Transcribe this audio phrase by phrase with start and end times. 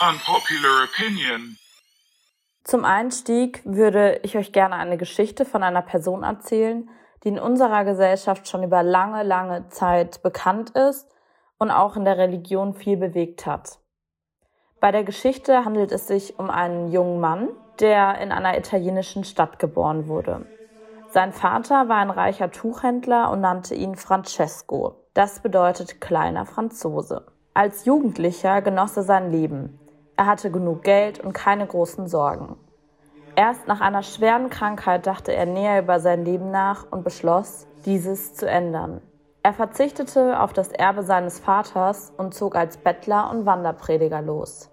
[0.00, 1.56] Unpopular Opinion.
[2.64, 6.90] Zum Einstieg würde ich euch gerne eine Geschichte von einer Person erzählen,
[7.22, 11.08] die in unserer Gesellschaft schon über lange, lange Zeit bekannt ist
[11.58, 13.78] und auch in der Religion viel bewegt hat.
[14.80, 19.60] Bei der Geschichte handelt es sich um einen jungen Mann, der in einer italienischen Stadt
[19.60, 20.46] geboren wurde.
[21.08, 25.06] Sein Vater war ein reicher Tuchhändler und nannte ihn Francesco.
[25.14, 27.26] Das bedeutet kleiner Franzose.
[27.54, 29.78] Als Jugendlicher genoss er sein Leben.
[30.16, 32.56] Er hatte genug Geld und keine großen Sorgen.
[33.36, 38.34] Erst nach einer schweren Krankheit dachte er näher über sein Leben nach und beschloss, dieses
[38.34, 39.00] zu ändern.
[39.42, 44.70] Er verzichtete auf das Erbe seines Vaters und zog als Bettler und Wanderprediger los.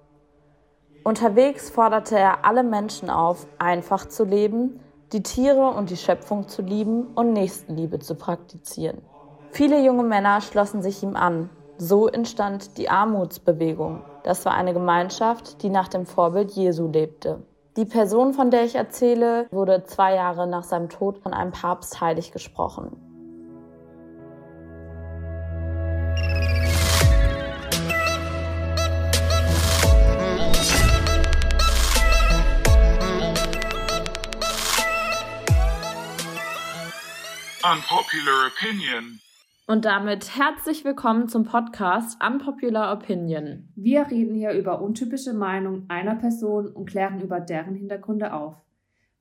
[1.03, 4.79] Unterwegs forderte er alle Menschen auf, einfach zu leben,
[5.11, 9.01] die Tiere und die Schöpfung zu lieben und Nächstenliebe zu praktizieren.
[9.49, 11.49] Viele junge Männer schlossen sich ihm an.
[11.77, 14.03] So entstand die Armutsbewegung.
[14.23, 17.41] Das war eine Gemeinschaft, die nach dem Vorbild Jesu lebte.
[17.75, 21.99] Die Person, von der ich erzähle, wurde zwei Jahre nach seinem Tod von einem Papst
[22.01, 22.91] heilig gesprochen.
[37.63, 39.19] Unpopular Opinion.
[39.71, 43.69] Und damit herzlich willkommen zum Podcast Unpopular Opinion.
[43.77, 48.55] Wir reden hier über untypische Meinungen einer Person und klären über deren Hintergründe auf.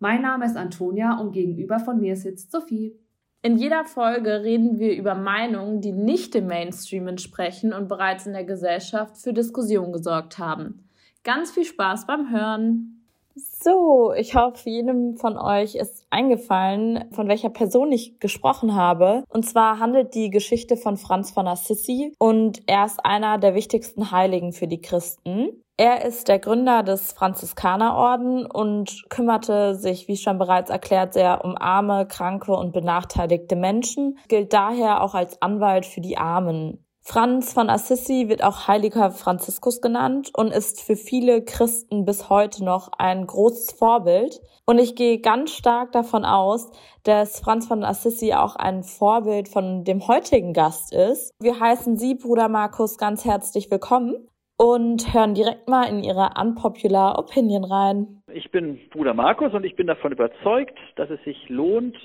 [0.01, 2.99] Mein Name ist Antonia und gegenüber von mir sitzt Sophie.
[3.43, 8.33] In jeder Folge reden wir über Meinungen, die nicht dem Mainstream entsprechen und bereits in
[8.33, 10.89] der Gesellschaft für Diskussion gesorgt haben.
[11.23, 13.00] Ganz viel Spaß beim Hören!
[13.35, 19.25] So, ich hoffe, jedem von euch ist eingefallen, von welcher Person ich gesprochen habe.
[19.29, 24.11] Und zwar handelt die Geschichte von Franz von Assisi und er ist einer der wichtigsten
[24.11, 25.63] Heiligen für die Christen.
[25.77, 31.57] Er ist der Gründer des Franziskanerorden und kümmerte sich, wie schon bereits erklärt, sehr um
[31.57, 36.85] arme, kranke und benachteiligte Menschen, gilt daher auch als Anwalt für die Armen.
[37.13, 42.65] Franz von Assisi wird auch Heiliger Franziskus genannt und ist für viele Christen bis heute
[42.65, 44.41] noch ein großes Vorbild.
[44.65, 46.71] Und ich gehe ganz stark davon aus,
[47.03, 51.35] dass Franz von Assisi auch ein Vorbild von dem heutigen Gast ist.
[51.43, 57.19] Wir heißen Sie, Bruder Markus, ganz herzlich willkommen und hören direkt mal in Ihre unpopular
[57.19, 58.23] Opinion rein.
[58.33, 61.97] Ich bin Bruder Markus und ich bin davon überzeugt, dass es sich lohnt,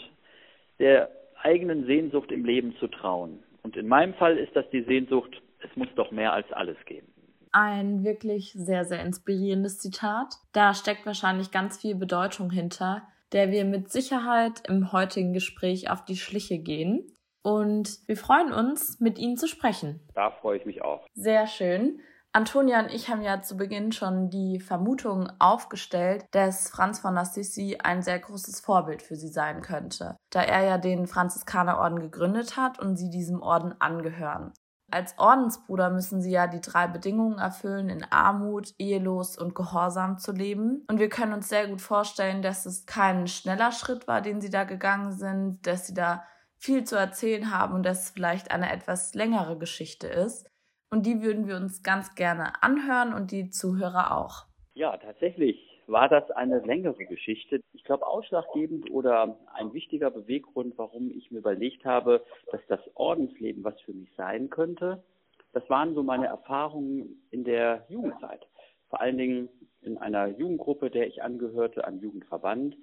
[0.80, 1.12] der
[1.44, 3.44] eigenen Sehnsucht im Leben zu trauen.
[3.66, 7.08] Und in meinem Fall ist das die Sehnsucht, es muss doch mehr als alles geben.
[7.52, 10.36] Ein wirklich sehr, sehr inspirierendes Zitat.
[10.53, 16.06] Da steckt wahrscheinlich ganz viel Bedeutung hinter, der wir mit Sicherheit im heutigen Gespräch auf
[16.06, 17.08] die Schliche gehen.
[17.42, 20.00] Und wir freuen uns, mit Ihnen zu sprechen.
[20.14, 21.08] Da freue ich mich auch.
[21.16, 22.00] Sehr schön.
[22.35, 27.78] Antonia und ich haben ja zu Beginn schon die Vermutung aufgestellt, dass Franz von Assisi
[27.81, 32.78] ein sehr großes Vorbild für sie sein könnte, da er ja den Franziskanerorden gegründet hat
[32.78, 34.51] und sie diesem Orden angehören.
[34.91, 40.34] Als Ordensbruder müssen sie ja die drei Bedingungen erfüllen, in Armut, ehelos und gehorsam zu
[40.34, 40.84] leben.
[40.90, 44.50] Und wir können uns sehr gut vorstellen, dass es kein schneller Schritt war, den sie
[44.50, 46.25] da gegangen sind, dass sie da
[46.57, 50.50] viel zu erzählen haben und dass es vielleicht eine etwas längere Geschichte ist.
[50.96, 54.46] Und die würden wir uns ganz gerne anhören und die Zuhörer auch.
[54.76, 57.60] Ja, tatsächlich war das eine längere Geschichte.
[57.74, 63.66] Ich glaube, ausschlaggebend oder ein wichtiger Beweggrund, warum ich mir überlegt habe, dass das Ordensleben
[63.66, 65.04] was für mich sein könnte,
[65.52, 68.48] das waren so meine Erfahrungen in der Jugendzeit.
[68.88, 69.50] Vor allen Dingen
[69.82, 72.78] in einer Jugendgruppe, der ich angehörte, einem Jugendverband.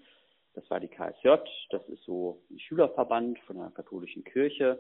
[0.53, 1.29] Das war die KSJ,
[1.71, 4.79] das ist so ein Schülerverband von der katholischen Kirche,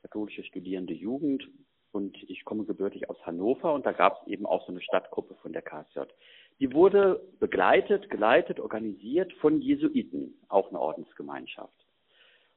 [0.00, 1.46] katholische Studierende Jugend
[1.92, 5.34] und ich komme gebürtig aus Hannover und da gab es eben auch so eine Stadtgruppe
[5.36, 6.00] von der KSJ.
[6.60, 11.72] Die wurde begleitet, geleitet, organisiert von Jesuiten, auch eine Ordensgemeinschaft.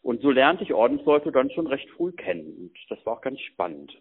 [0.02, 3.40] Und so lernte ich Ordensleute dann schon recht früh kennen und das war auch ganz
[3.42, 3.92] spannend.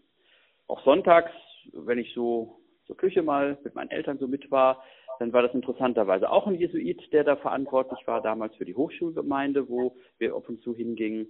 [0.66, 1.32] Auch sonntags,
[1.72, 4.82] wenn ich so zur Küche mal mit meinen Eltern so mit war,
[5.18, 9.68] dann war das interessanterweise auch ein Jesuit, der da verantwortlich war, damals für die Hochschulgemeinde,
[9.68, 11.28] wo wir ab und zu hingingen.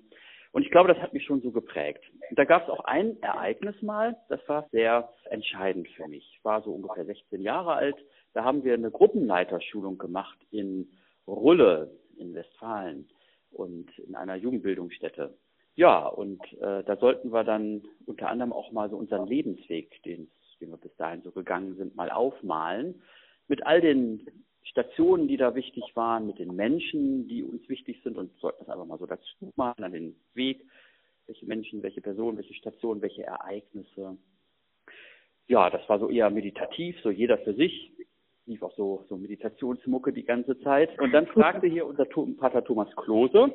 [0.55, 2.05] Und ich glaube, das hat mich schon so geprägt.
[2.31, 6.37] Und da gab es auch ein Ereignis mal, das war sehr entscheidend für mich.
[6.39, 7.97] Ich war so ungefähr 16 Jahre alt.
[8.35, 10.89] Da haben wir eine Gruppenleiterschulung gemacht in
[11.27, 13.09] Rulle in Westfalen
[13.51, 15.37] und in einer Jugendbildungsstätte.
[15.75, 20.31] Ja, und äh, da sollten wir dann unter anderem auch mal so unseren Lebensweg, den,
[20.61, 23.03] den wir bis dahin so gegangen sind, mal aufmalen.
[23.49, 28.17] Mit all den Stationen, die da wichtig waren, mit den Menschen, die uns wichtig sind
[28.17, 30.65] und sollten das einfach mal so dazu machen, an den Weg,
[31.27, 34.17] welche Menschen, welche Personen, welche Stationen, welche Ereignisse.
[35.47, 37.93] ja, das war so eher meditativ, so jeder für sich.
[38.47, 40.99] Lief auch so, so Meditationsmucke die ganze Zeit.
[41.01, 43.55] Und dann fragte hier unser Pater Thomas Klose,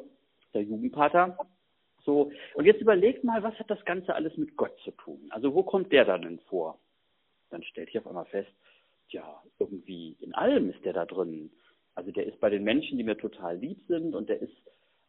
[0.54, 1.38] der Jugendpater,
[2.06, 5.28] so, und jetzt überlegt mal, was hat das Ganze alles mit Gott zu tun?
[5.30, 6.80] Also wo kommt der dann denn vor?
[7.50, 8.50] Dann stellt ich auf einmal fest,
[9.12, 11.52] ja, irgendwie in allem ist der da drin.
[11.96, 14.56] Also der ist bei den Menschen, die mir total lieb sind und der ist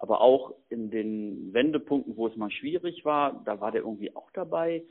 [0.01, 4.31] aber auch in den Wendepunkten, wo es mal schwierig war, da war der irgendwie auch
[4.33, 4.83] dabei.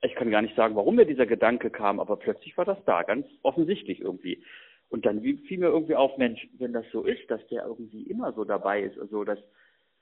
[0.00, 3.02] Ich kann gar nicht sagen, warum mir dieser Gedanke kam, aber plötzlich war das da,
[3.02, 4.44] ganz offensichtlich irgendwie.
[4.90, 8.32] Und dann fiel mir irgendwie auf, Mensch, wenn das so ist, dass der irgendwie immer
[8.32, 9.40] so dabei ist, also dass,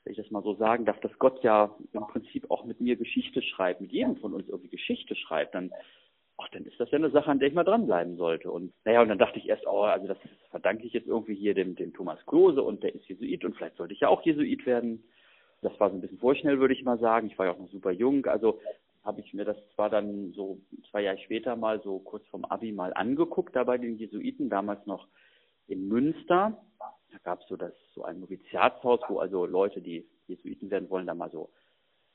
[0.05, 2.97] wenn ich das mal so sagen darf, dass Gott ja im Prinzip auch mit mir
[2.97, 5.73] Geschichte schreibt, mit jedem von uns irgendwie Geschichte schreibt, dann
[6.39, 8.51] ach, dann ist das ja eine Sache, an der ich mal dranbleiben sollte.
[8.51, 10.19] Und naja, und dann dachte ich erst, oh, also das
[10.51, 13.77] verdanke ich jetzt irgendwie hier dem, dem Thomas Klose und der ist Jesuit und vielleicht
[13.77, 15.05] sollte ich ja auch Jesuit werden.
[15.61, 17.29] Das war so ein bisschen vorschnell, würde ich mal sagen.
[17.29, 18.27] Ich war ja auch noch super jung.
[18.27, 18.61] Also
[19.05, 22.73] habe ich mir das zwar dann so zwei Jahre später mal so kurz vom Abi
[22.73, 25.09] mal angeguckt, da bei den Jesuiten, damals noch
[25.67, 26.61] in Münster.
[26.79, 31.07] Da gab es so das so ein Noviziatshaus, wo also Leute, die Jesuiten werden wollen,
[31.07, 31.51] da mal so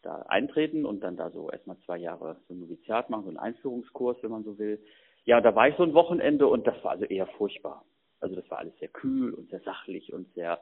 [0.07, 3.37] da eintreten und dann da so erstmal zwei Jahre so ein Noviziat machen, so einen
[3.37, 4.79] Einführungskurs, wenn man so will.
[5.25, 7.83] Ja, da war ich so ein Wochenende und das war also eher furchtbar.
[8.21, 10.59] Also das war alles sehr kühl und sehr sachlich und sehr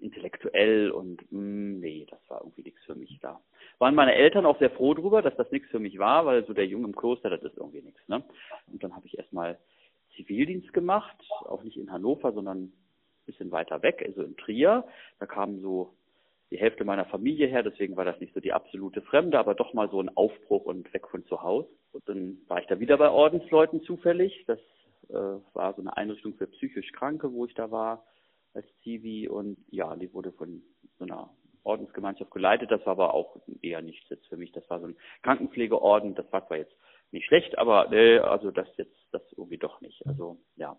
[0.00, 3.40] intellektuell und mh, mm, nee, das war irgendwie nichts für mich da.
[3.78, 6.54] Waren meine Eltern auch sehr froh drüber, dass das nichts für mich war, weil so
[6.54, 8.00] der Junge im Kloster, das ist irgendwie nichts.
[8.08, 8.22] Ne?
[8.72, 9.58] Und dann habe ich erstmal
[10.16, 12.72] Zivildienst gemacht, auch nicht in Hannover, sondern ein
[13.26, 14.84] bisschen weiter weg, also in Trier.
[15.18, 15.94] Da kamen so
[16.50, 19.74] die Hälfte meiner Familie her, deswegen war das nicht so die absolute Fremde, aber doch
[19.74, 21.68] mal so ein Aufbruch und weg von zu Hause.
[21.92, 24.44] Und dann war ich da wieder bei Ordensleuten zufällig.
[24.46, 24.60] Das
[25.08, 25.14] äh,
[25.54, 28.04] war so eine Einrichtung für psychisch Kranke, wo ich da war
[28.54, 30.62] als Zivi und ja, die wurde von
[30.98, 31.30] so einer
[31.64, 32.70] Ordensgemeinschaft geleitet.
[32.70, 34.52] Das war aber auch eher nichts jetzt für mich.
[34.52, 36.14] Das war so ein Krankenpflegeorden.
[36.14, 36.74] Das war zwar jetzt
[37.10, 40.06] nicht schlecht, aber äh, also das jetzt das irgendwie doch nicht.
[40.06, 40.78] Also ja.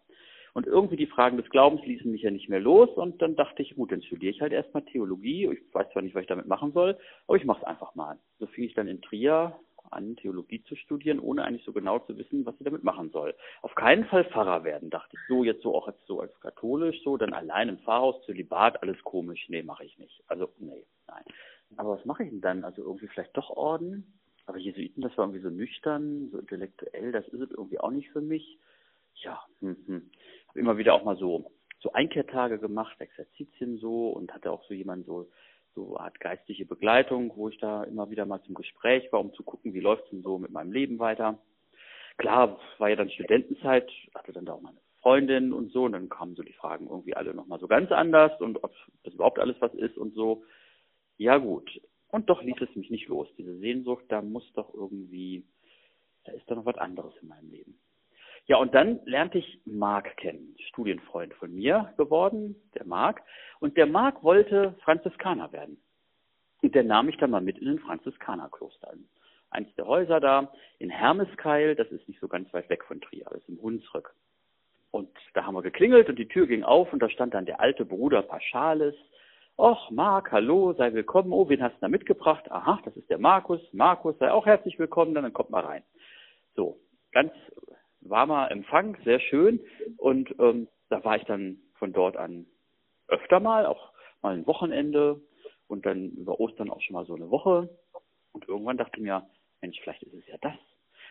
[0.53, 3.61] Und irgendwie die Fragen des Glaubens ließen mich ja nicht mehr los und dann dachte
[3.61, 5.49] ich, gut, dann studiere ich halt erstmal Theologie.
[5.51, 6.97] Ich weiß zwar nicht, was ich damit machen soll,
[7.27, 8.17] aber ich mache es einfach mal.
[8.39, 9.55] So fing ich dann in Trier
[9.91, 13.35] an, Theologie zu studieren, ohne eigentlich so genau zu wissen, was ich damit machen soll.
[13.61, 15.19] Auf keinen Fall Pfarrer werden, dachte ich.
[15.27, 19.01] So jetzt so auch als so als katholisch, so dann allein im Pfarrhaus, Zölibat, alles
[19.03, 19.47] komisch.
[19.49, 20.23] Nee, mache ich nicht.
[20.27, 21.23] Also, nee, nein.
[21.75, 22.63] Aber was mache ich denn dann?
[22.63, 24.13] Also irgendwie vielleicht doch Orden?
[24.45, 28.09] Aber Jesuiten, das war irgendwie so nüchtern, so intellektuell, das ist es irgendwie auch nicht
[28.09, 28.57] für mich.
[29.23, 30.11] Ja, hm, hm
[30.57, 35.05] immer wieder auch mal so so Einkehrtage gemacht, Exerzitien so und hatte auch so jemanden
[35.05, 35.29] so
[35.75, 39.43] so Art geistliche Begleitung, wo ich da immer wieder mal zum Gespräch war, um zu
[39.43, 41.37] gucken, wie läuft's denn so mit meinem Leben weiter.
[42.17, 46.09] Klar, war ja dann Studentenzeit, hatte dann da auch meine Freundin und so, und dann
[46.09, 48.73] kamen so die Fragen irgendwie alle nochmal so ganz anders und ob
[49.03, 50.43] das überhaupt alles was ist und so.
[51.17, 51.79] Ja gut.
[52.09, 53.27] Und doch ließ es mich nicht los.
[53.37, 55.45] Diese Sehnsucht, da muss doch irgendwie,
[56.23, 57.79] da ist da noch was anderes in meinem Leben.
[58.47, 63.21] Ja, und dann lernte ich Marc kennen, Studienfreund von mir geworden, der Marc.
[63.59, 65.77] Und der Marc wollte Franziskaner werden.
[66.61, 68.93] Und der nahm mich dann mal mit in den Franziskanerkloster.
[69.49, 73.25] Eins der Häuser da in Hermeskeil, das ist nicht so ganz weit weg von Trier,
[73.29, 74.13] das ist im Hunsrück.
[74.91, 77.59] Und da haben wir geklingelt und die Tür ging auf und da stand dann der
[77.59, 78.95] alte Bruder Paschalis.
[79.57, 81.33] Och, Marc, hallo, sei willkommen.
[81.33, 82.49] Oh, wen hast du da mitgebracht?
[82.49, 83.61] Aha, das ist der Markus.
[83.73, 85.83] Markus, sei auch herzlich willkommen, dann kommt mal rein.
[86.55, 86.79] So,
[87.11, 87.31] ganz
[88.09, 89.59] warmer Empfang, sehr schön.
[89.97, 92.45] Und ähm, da war ich dann von dort an
[93.07, 93.91] öfter mal, auch
[94.21, 95.21] mal ein Wochenende
[95.67, 97.69] und dann über Ostern auch schon mal so eine Woche.
[98.31, 99.27] Und irgendwann dachte ich mir,
[99.61, 100.57] Mensch, vielleicht ist es ja das.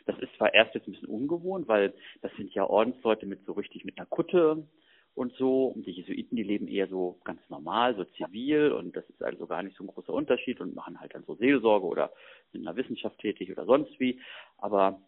[0.07, 3.53] Das ist zwar erst jetzt ein bisschen ungewohnt, weil das sind ja Ordensleute mit so
[3.53, 4.67] richtig mit einer Kutte
[5.15, 5.67] und so.
[5.67, 9.47] Und die Jesuiten, die leben eher so ganz normal, so zivil und das ist also
[9.47, 12.13] gar nicht so ein großer Unterschied und machen halt dann so Seelsorge oder
[12.53, 14.21] sind in der Wissenschaft tätig oder sonst wie.
[14.59, 15.01] Aber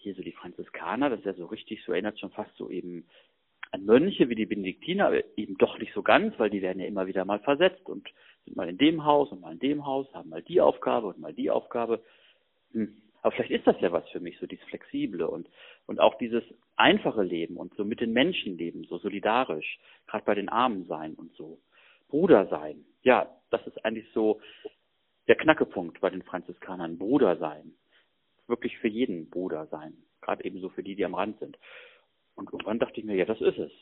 [0.00, 3.04] hier so die Franziskaner, das ist ja so richtig, so erinnert schon fast so eben
[3.70, 6.86] an Mönche wie die Benediktiner, aber eben doch nicht so ganz, weil die werden ja
[6.86, 8.08] immer wieder mal versetzt und
[8.44, 11.20] sind mal in dem Haus und mal in dem Haus, haben mal die Aufgabe und
[11.20, 12.02] mal die Aufgabe.
[12.72, 12.96] Hm.
[13.22, 15.48] Aber vielleicht ist das ja was für mich, so dieses Flexible und,
[15.86, 16.42] und auch dieses
[16.76, 21.14] einfache Leben und so mit den Menschen leben, so solidarisch, gerade bei den Armen sein
[21.14, 21.58] und so.
[22.08, 22.84] Bruder sein.
[23.02, 24.40] Ja, das ist eigentlich so
[25.28, 27.74] der Knackepunkt bei den Franziskanern, Bruder sein
[28.50, 29.94] wirklich für jeden Bruder sein.
[30.20, 31.58] Gerade ebenso für die, die am Rand sind.
[32.34, 33.72] Und irgendwann dachte ich mir, ja, das ist es.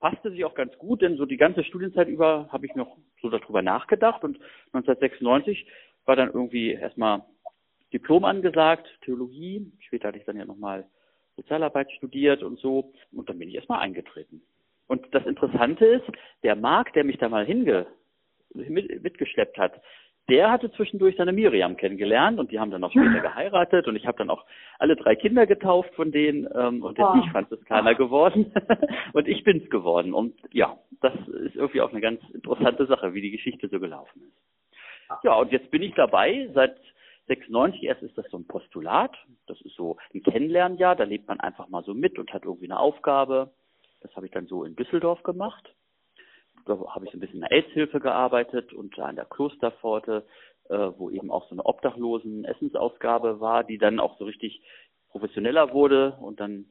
[0.00, 3.28] Passte sich auch ganz gut, denn so die ganze Studienzeit über habe ich noch so
[3.28, 4.38] darüber nachgedacht und
[4.72, 5.66] 1996
[6.06, 7.22] war dann irgendwie erstmal
[7.92, 9.70] Diplom angesagt, Theologie.
[9.80, 10.86] Später hatte ich dann ja nochmal
[11.36, 12.92] Sozialarbeit studiert und so.
[13.12, 14.42] Und dann bin ich erstmal eingetreten.
[14.86, 16.04] Und das Interessante ist,
[16.42, 17.86] der Marc, der mich da mal hinge,
[18.54, 19.80] mit, mitgeschleppt hat,
[20.30, 24.06] der hatte zwischendurch seine Miriam kennengelernt und die haben dann auch später geheiratet und ich
[24.06, 24.44] habe dann auch
[24.78, 28.52] alle drei Kinder getauft von denen ähm, und der ist nicht Franziskaner geworden.
[29.12, 30.14] Und ich bin's geworden.
[30.14, 34.22] Und ja, das ist irgendwie auch eine ganz interessante Sache, wie die Geschichte so gelaufen
[34.22, 35.24] ist.
[35.24, 36.76] Ja, und jetzt bin ich dabei, seit
[37.26, 39.16] 96 erst ist das so ein Postulat,
[39.48, 42.66] das ist so ein Kennenlernjahr, da lebt man einfach mal so mit und hat irgendwie
[42.66, 43.50] eine Aufgabe.
[44.00, 45.74] Das habe ich dann so in Düsseldorf gemacht
[46.70, 50.24] da habe ich so ein bisschen in der AIDS-Hilfe gearbeitet und an der Klosterpforte,
[50.68, 54.62] äh, wo eben auch so eine obdachlosen Essensausgabe war, die dann auch so richtig
[55.10, 56.66] professioneller wurde und dann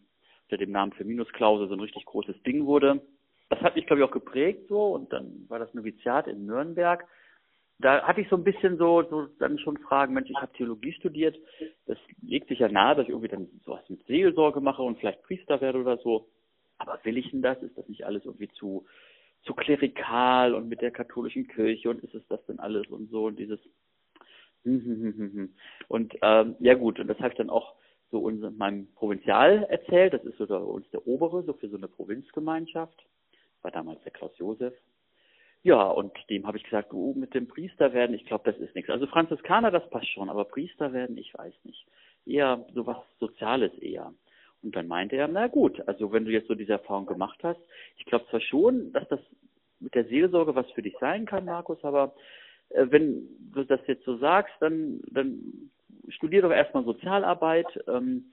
[0.46, 3.01] unter dem Namen für Minusklausel so ein richtig großes Ding wurde.
[3.50, 7.06] Das hat mich, glaube ich, auch geprägt so und dann war das Noviziat in Nürnberg.
[7.79, 10.94] Da hatte ich so ein bisschen so, so dann schon Fragen, Mensch, ich habe Theologie
[10.94, 11.38] studiert,
[11.86, 15.24] das legt sich ja nahe, dass ich irgendwie dann sowas mit Seelsorge mache und vielleicht
[15.24, 16.27] Priester werde oder so.
[16.77, 17.62] Aber will ich denn das?
[17.62, 18.86] Ist das nicht alles irgendwie zu,
[19.43, 23.25] zu klerikal und mit der katholischen Kirche und ist es das denn alles und so
[23.25, 23.60] und dieses
[25.88, 27.75] und ähm, ja gut, und das habe ich dann auch
[28.12, 31.77] so unserem, meinem Provinzial erzählt, das ist so der, uns der obere, so für so
[31.77, 33.05] eine Provinzgemeinschaft,
[33.62, 34.74] war damals der Klaus Josef.
[35.62, 38.75] Ja, und dem habe ich gesagt, du mit dem Priester werden, ich glaube, das ist
[38.75, 38.89] nichts.
[38.89, 41.86] Also Franziskaner, das passt schon, aber Priester werden, ich weiß nicht.
[42.25, 44.13] Eher so was Soziales eher.
[44.62, 47.60] Und dann meinte er, na gut, also wenn du jetzt so diese Erfahrung gemacht hast,
[47.98, 49.20] ich glaube zwar schon, dass das
[49.80, 52.13] mit der Seelsorge was für dich sein kann, Markus, aber
[52.70, 55.72] äh, wenn du das jetzt so sagst, dann, dann
[56.10, 57.68] studier doch erstmal Sozialarbeit.
[57.88, 58.32] Ähm,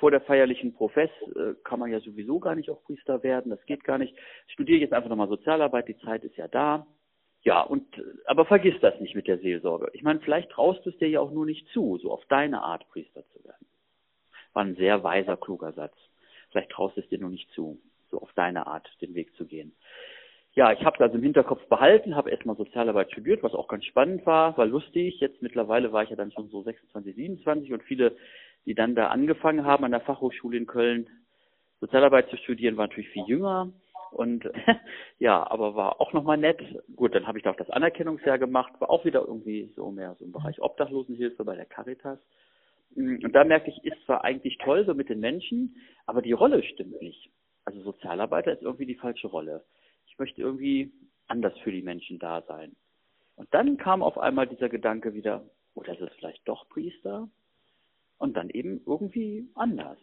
[0.00, 3.64] vor der feierlichen Profess äh, kann man ja sowieso gar nicht auch Priester werden, das
[3.66, 4.14] geht gar nicht.
[4.48, 6.86] Studiere jetzt einfach nochmal Sozialarbeit, die Zeit ist ja da.
[7.42, 7.86] Ja, und
[8.24, 9.90] aber vergiss das nicht mit der Seelsorge.
[9.92, 12.62] Ich meine, vielleicht traust du es dir ja auch nur nicht zu, so auf deine
[12.62, 13.66] Art Priester zu werden.
[14.52, 15.94] War ein sehr weiser, kluger Satz.
[16.50, 17.78] Vielleicht traust du es dir nur nicht zu,
[18.10, 19.72] so auf deine Art den Weg zu gehen.
[20.54, 23.84] Ja, ich habe es also im Hinterkopf behalten, habe erstmal Sozialarbeit studiert, was auch ganz
[23.84, 25.20] spannend war, war lustig.
[25.20, 28.16] Jetzt mittlerweile war ich ja dann schon so 26, 27 und viele,
[28.66, 31.08] die dann da angefangen haben an der Fachhochschule in Köln
[31.80, 33.72] Sozialarbeit zu studieren, waren natürlich viel jünger.
[34.10, 34.50] Und
[35.18, 36.60] ja, aber war auch nochmal nett.
[36.96, 40.16] Gut, dann habe ich da auch das Anerkennungsjahr gemacht, war auch wieder irgendwie so mehr
[40.18, 42.18] so im Bereich Obdachlosenhilfe bei der Caritas.
[42.94, 45.76] Mm, und da merke ich, ist zwar eigentlich toll so mit den Menschen,
[46.06, 47.30] aber die Rolle stimmt nicht.
[47.64, 49.64] Also Sozialarbeiter ist irgendwie die falsche Rolle.
[50.06, 50.90] Ich möchte irgendwie
[51.26, 52.74] anders für die Menschen da sein.
[53.36, 57.28] Und dann kam auf einmal dieser Gedanke wieder, oder ist es vielleicht doch Priester?
[58.18, 59.98] Und dann eben irgendwie anders.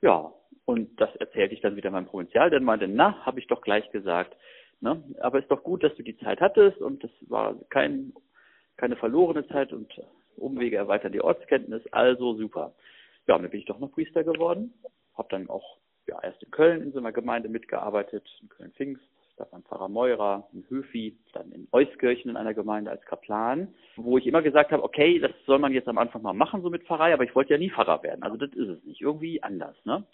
[0.00, 0.32] Ja,
[0.64, 3.90] und das erzählte ich dann wieder meinem Provinzial, der meinte, na, habe ich doch gleich
[3.90, 4.36] gesagt.
[4.80, 5.02] Ne?
[5.20, 8.12] Aber ist doch gut, dass du die Zeit hattest und das war kein,
[8.76, 9.92] keine verlorene Zeit und
[10.38, 12.74] Umwege erweitern die Ortskenntnis, also super.
[13.26, 14.72] Ja, und dann bin ich doch noch Priester geworden,
[15.16, 19.02] habe dann auch ja, erst in Köln in so einer Gemeinde mitgearbeitet, in Köln-Pfingst,
[19.36, 24.16] da beim Pfarrer Meurer, in Höfi, dann in Euskirchen in einer Gemeinde als Kaplan, wo
[24.16, 26.84] ich immer gesagt habe, okay, das soll man jetzt am Anfang mal machen, so mit
[26.84, 28.22] Pfarrei, aber ich wollte ja nie Pfarrer werden.
[28.22, 29.00] Also das ist es nicht.
[29.00, 30.04] Irgendwie anders, ne?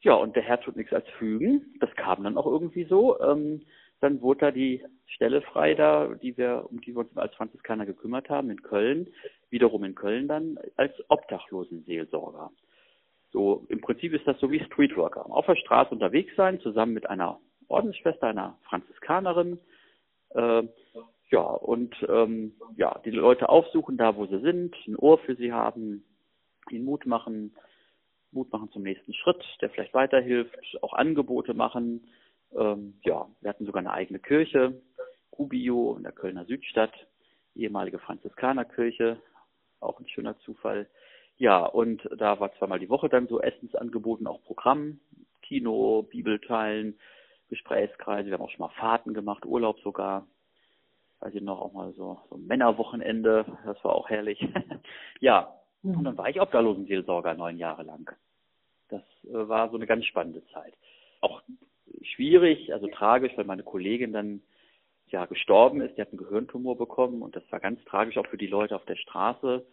[0.00, 1.76] Ja, und der Herr tut nichts als fügen.
[1.80, 3.18] Das kam dann auch irgendwie so.
[3.20, 3.62] Ähm,
[4.04, 7.86] dann wurde da die Stelle frei da, die wir, um die wir uns als Franziskaner
[7.86, 9.08] gekümmert haben in Köln,
[9.48, 12.50] wiederum in Köln dann als Obdachlosenseelsorger.
[13.32, 15.24] So, im Prinzip ist das so wie Streetworker.
[15.30, 19.58] Auf der Straße unterwegs sein, zusammen mit einer Ordensschwester, einer Franziskanerin,
[20.34, 20.62] äh,
[21.30, 25.52] ja, und ähm, ja, die Leute aufsuchen, da wo sie sind, ein Ohr für sie
[25.52, 26.04] haben,
[26.70, 27.56] ihnen Mut machen,
[28.32, 32.06] Mut machen zum nächsten Schritt, der vielleicht weiterhilft, auch Angebote machen,
[32.56, 34.80] ähm, ja, wir hatten sogar eine eigene Kirche,
[35.30, 36.92] Cubio in der Kölner Südstadt,
[37.54, 39.20] ehemalige Franziskanerkirche,
[39.80, 40.88] auch ein schöner Zufall.
[41.36, 45.00] Ja, und da war zweimal die Woche dann so Essensangeboten, auch Programm,
[45.42, 46.98] Kino, Bibelteilen,
[47.48, 50.26] Gesprächskreise, wir haben auch schon mal Fahrten gemacht, Urlaub sogar.
[51.32, 54.38] Ich noch, auch mal so, so ein Männerwochenende, das war auch herrlich.
[55.20, 58.10] ja, und dann war ich Obdachlosenseelsorger neun Jahre lang.
[58.88, 60.74] Das äh, war so eine ganz spannende Zeit.
[61.20, 61.42] Auch
[62.04, 64.42] schwierig, also tragisch, weil meine Kollegin dann
[65.08, 65.96] ja gestorben ist.
[65.96, 68.84] Die hat einen Gehirntumor bekommen und das war ganz tragisch auch für die Leute auf
[68.84, 69.64] der Straße,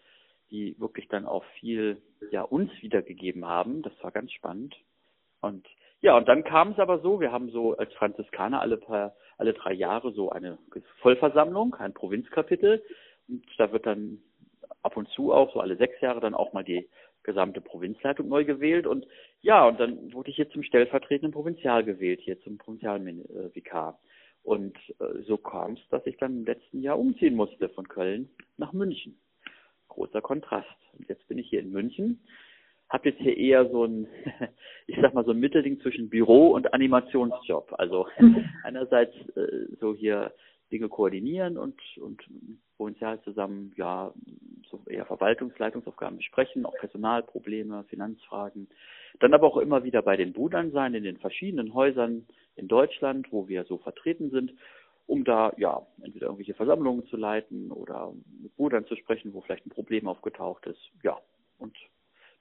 [0.50, 3.81] die wirklich dann auch viel ja uns wiedergegeben haben.
[3.81, 4.75] Das war ganz spannend.
[5.41, 5.67] Und
[6.01, 9.53] ja, und dann kam es aber so, wir haben so als Franziskaner alle paar, alle
[9.53, 10.57] drei Jahre so eine
[11.01, 12.83] Vollversammlung, ein Provinzkapitel.
[13.27, 14.19] Und da wird dann
[14.81, 16.89] ab und zu auch, so alle sechs Jahre, dann auch mal die
[17.24, 19.06] gesamte Provinzleitung neu gewählt und
[19.42, 24.00] ja, und dann wurde ich hier zum stellvertretenden Provinzial gewählt, hier zum Provinzialvikar.
[24.44, 28.30] Und äh, so kam es, dass ich dann im letzten Jahr umziehen musste von Köln
[28.58, 29.20] nach München.
[29.88, 30.68] Großer Kontrast.
[30.98, 32.22] Und jetzt bin ich hier in München,
[32.90, 34.08] habe jetzt hier eher so ein,
[34.88, 37.74] ich sag mal so ein Mittelding zwischen Büro und Animationsjob.
[37.78, 38.08] Also
[38.63, 40.34] einerseits äh, so hier
[40.72, 42.24] Dinge koordinieren und, und
[42.78, 44.13] Provinzial zusammen, ja,
[44.70, 48.70] so eher Verwaltungsleitungsaufgaben besprechen, auch Personalprobleme, Finanzfragen.
[49.20, 52.25] Dann aber auch immer wieder bei den Brüdern sein, in den verschiedenen Häusern
[52.56, 54.54] in Deutschland, wo wir so vertreten sind,
[55.08, 59.66] um da, ja, entweder irgendwelche Versammlungen zu leiten oder mit Brüdern zu sprechen, wo vielleicht
[59.66, 60.80] ein Problem aufgetaucht ist.
[61.04, 61.20] Ja,
[61.60, 61.75] und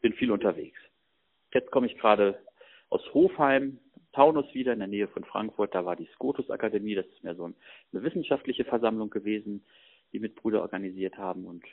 [0.01, 0.79] bin viel unterwegs.
[1.53, 2.39] Jetzt komme ich gerade
[2.91, 3.79] aus Hofheim,
[4.13, 5.75] Taunus wieder in der Nähe von Frankfurt.
[5.75, 6.95] Da war die Scotus Akademie.
[6.95, 9.65] Das ist mehr so eine wissenschaftliche Versammlung gewesen,
[10.13, 11.45] die mit Brüder organisiert haben.
[11.45, 11.65] Und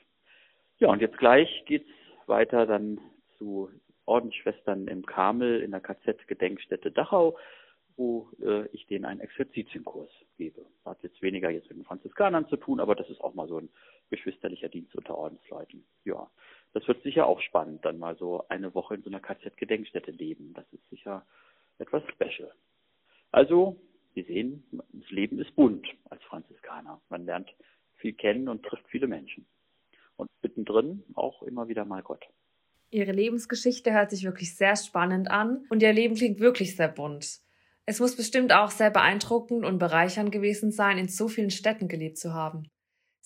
[0.79, 1.89] ja, und jetzt gleich geht's
[2.27, 2.99] weiter dann
[3.37, 3.69] zu
[4.05, 7.37] Ordensschwestern im Kamel in der KZ-Gedenkstätte Dachau,
[7.97, 10.65] wo äh, ich denen einen Exerzitienkurs gebe.
[10.85, 13.57] Hat jetzt weniger jetzt mit den Franziskanern zu tun, aber das ist auch mal so
[13.57, 13.69] ein
[14.09, 15.83] geschwisterlicher Dienst unter Ordensleuten.
[16.05, 16.29] Ja,
[16.73, 20.53] das wird sicher auch spannend, dann mal so eine Woche in so einer KZ-Gedenkstätte leben.
[20.53, 21.25] Das ist sicher
[21.79, 22.51] etwas special.
[23.31, 23.79] Also,
[24.15, 26.99] Sie sehen, das Leben ist bunt als Franziskaner.
[27.09, 27.53] Man lernt
[27.97, 29.45] viel kennen und trifft viele Menschen.
[30.15, 32.25] Und mittendrin auch immer wieder mal Gott.
[32.89, 37.41] Ihre Lebensgeschichte hört sich wirklich sehr spannend an und Ihr Leben klingt wirklich sehr bunt.
[37.85, 42.17] Es muss bestimmt auch sehr beeindruckend und bereichernd gewesen sein, in so vielen Städten gelebt
[42.17, 42.69] zu haben.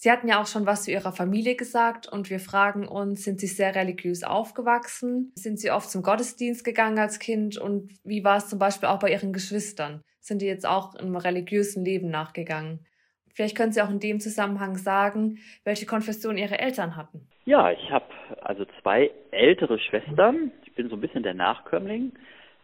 [0.03, 3.39] Sie hatten ja auch schon was zu Ihrer Familie gesagt und wir fragen uns, sind
[3.39, 5.31] Sie sehr religiös aufgewachsen?
[5.35, 7.59] Sind Sie oft zum Gottesdienst gegangen als Kind?
[7.59, 10.01] Und wie war es zum Beispiel auch bei Ihren Geschwistern?
[10.19, 12.83] Sind die jetzt auch im religiösen Leben nachgegangen?
[13.31, 17.27] Vielleicht können Sie auch in dem Zusammenhang sagen, welche Konfession Ihre Eltern hatten.
[17.45, 18.07] Ja, ich habe
[18.41, 20.51] also zwei ältere Schwestern.
[20.65, 22.11] Ich bin so ein bisschen der Nachkömmling.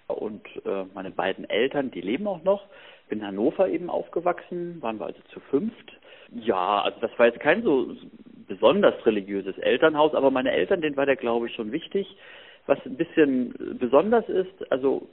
[0.08, 2.66] Und äh, meine beiden Eltern, die leben auch noch.
[3.10, 5.94] Bin in Hannover eben aufgewachsen, waren wir also zu fünft.
[6.32, 7.96] Ja, also das war jetzt kein so
[8.48, 12.16] besonders religiöses Elternhaus, aber meine Eltern, denen war der Glaube schon wichtig.
[12.66, 15.08] Was ein bisschen besonders ist, also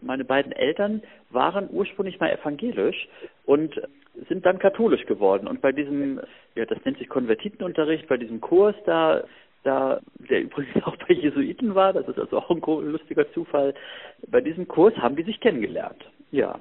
[0.00, 3.08] meine beiden Eltern waren ursprünglich mal evangelisch
[3.44, 3.80] und
[4.28, 5.46] sind dann katholisch geworden.
[5.46, 6.20] Und bei diesem,
[6.54, 9.24] ja, das nennt sich Konvertitenunterricht, bei diesem Kurs da,
[9.62, 13.74] da, der übrigens auch bei Jesuiten war, das ist also auch ein lustiger Zufall,
[14.28, 16.04] bei diesem Kurs haben die sich kennengelernt.
[16.32, 16.58] Ja.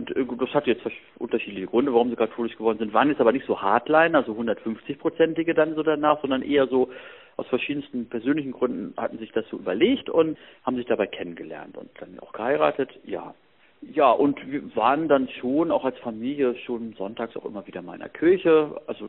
[0.00, 0.82] Und äh, das hat jetzt
[1.18, 2.94] unterschiedliche Gründe, warum sie katholisch geworden sind.
[2.94, 6.90] Waren jetzt aber nicht so Hardliner, also 150-prozentige dann so danach, sondern eher so
[7.36, 11.90] aus verschiedensten persönlichen Gründen hatten sich das so überlegt und haben sich dabei kennengelernt und
[11.98, 12.90] dann auch geheiratet.
[13.04, 13.34] Ja.
[13.82, 17.94] Ja, und wir waren dann schon, auch als Familie, schon sonntags auch immer wieder mal
[17.94, 18.80] in der Kirche.
[18.86, 19.08] Also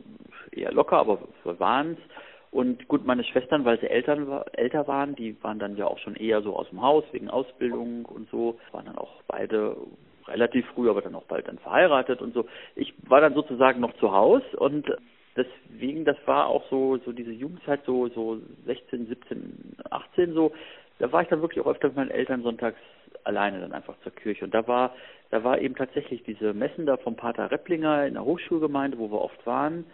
[0.50, 1.98] eher locker, aber wir waren es.
[2.50, 6.16] Und gut, meine Schwestern, weil sie Eltern, älter waren, die waren dann ja auch schon
[6.16, 9.76] eher so aus dem Haus wegen Ausbildung und so, waren dann auch beide
[10.28, 12.46] relativ früh, aber dann auch bald dann verheiratet und so.
[12.76, 14.86] Ich war dann sozusagen noch zu Hause und
[15.36, 20.52] deswegen, das war auch so, so diese Jugendzeit, so, so 16, 17, 18 so,
[20.98, 22.78] da war ich dann wirklich auch öfter mit meinen Eltern sonntags
[23.24, 24.44] alleine dann einfach zur Kirche.
[24.44, 24.94] Und da war,
[25.30, 29.20] da war eben tatsächlich diese Messen da vom Pater Repplinger in der Hochschulgemeinde, wo wir
[29.20, 29.84] oft waren,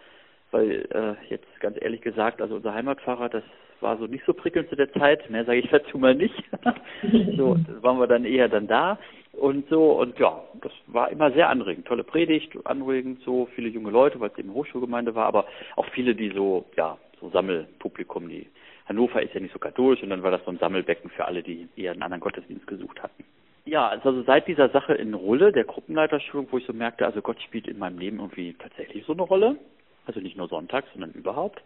[0.51, 3.43] weil äh, jetzt ganz ehrlich gesagt, also unser Heimatpfarrer, das
[3.81, 6.35] war so nicht so prickelnd zu der Zeit, mehr sage ich dazu mal nicht.
[7.37, 8.99] so, waren wir dann eher dann da
[9.39, 13.91] und so und ja, das war immer sehr anregend, tolle Predigt, anregend, so viele junge
[13.91, 18.47] Leute, weil es eben Hochschulgemeinde war, aber auch viele, die so, ja, so Sammelpublikum, die
[18.87, 21.43] Hannover ist ja nicht so katholisch und dann war das so ein Sammelbecken für alle,
[21.43, 23.23] die eher einen anderen Gottesdienst gesucht hatten.
[23.65, 27.39] Ja, also seit dieser Sache in Rulle, der Gruppenleiterschulung, wo ich so merkte, also Gott
[27.41, 29.57] spielt in meinem Leben irgendwie tatsächlich so eine Rolle,
[30.05, 31.61] also nicht nur sonntags, sondern überhaupt,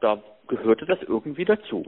[0.00, 1.84] da gehörte das irgendwie dazu.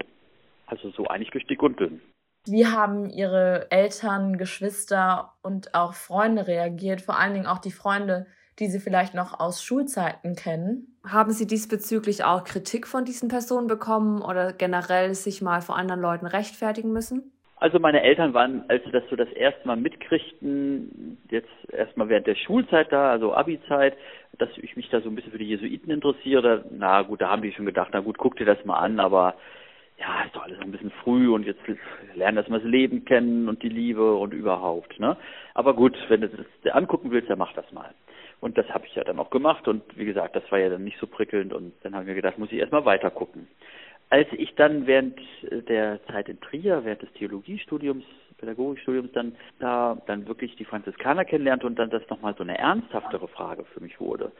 [0.67, 2.03] Also so eigentlich durch dick und dünn.
[2.45, 7.01] Wie haben Ihre Eltern, Geschwister und auch Freunde reagiert?
[7.01, 8.27] Vor allen Dingen auch die Freunde,
[8.59, 10.99] die Sie vielleicht noch aus Schulzeiten kennen.
[11.07, 16.01] Haben Sie diesbezüglich auch Kritik von diesen Personen bekommen oder generell sich mal vor anderen
[16.01, 17.33] Leuten rechtfertigen müssen?
[17.61, 22.29] Also meine Eltern waren, als sie das so das erste Mal mitkriegten, jetzt erstmal während
[22.29, 23.97] der Schulzeit da, also Abi-Zeit,
[24.39, 27.43] dass ich mich da so ein bisschen für die Jesuiten interessiere, na gut, da haben
[27.43, 29.35] die schon gedacht, na gut, guck dir das mal an, aber
[29.99, 31.61] ja, ist doch alles noch ein bisschen früh und jetzt
[32.15, 35.17] lernen das mal das Leben kennen und die Liebe und überhaupt, ne?
[35.55, 37.93] Aber gut, wenn du das angucken willst, dann mach das mal.
[38.41, 40.85] Und das habe ich ja dann auch gemacht und wie gesagt, das war ja dann
[40.85, 43.49] nicht so prickelnd und dann habe ich mir gedacht, muss ich erstmal weiter gucken.
[44.11, 45.19] Als ich dann während
[45.69, 48.05] der Zeit in Trier, während des Theologiestudiums,
[48.39, 53.27] Pädagogikstudiums dann da dann wirklich die Franziskaner kennenlernte und dann das nochmal so eine ernsthaftere
[53.29, 54.31] Frage für mich wurde.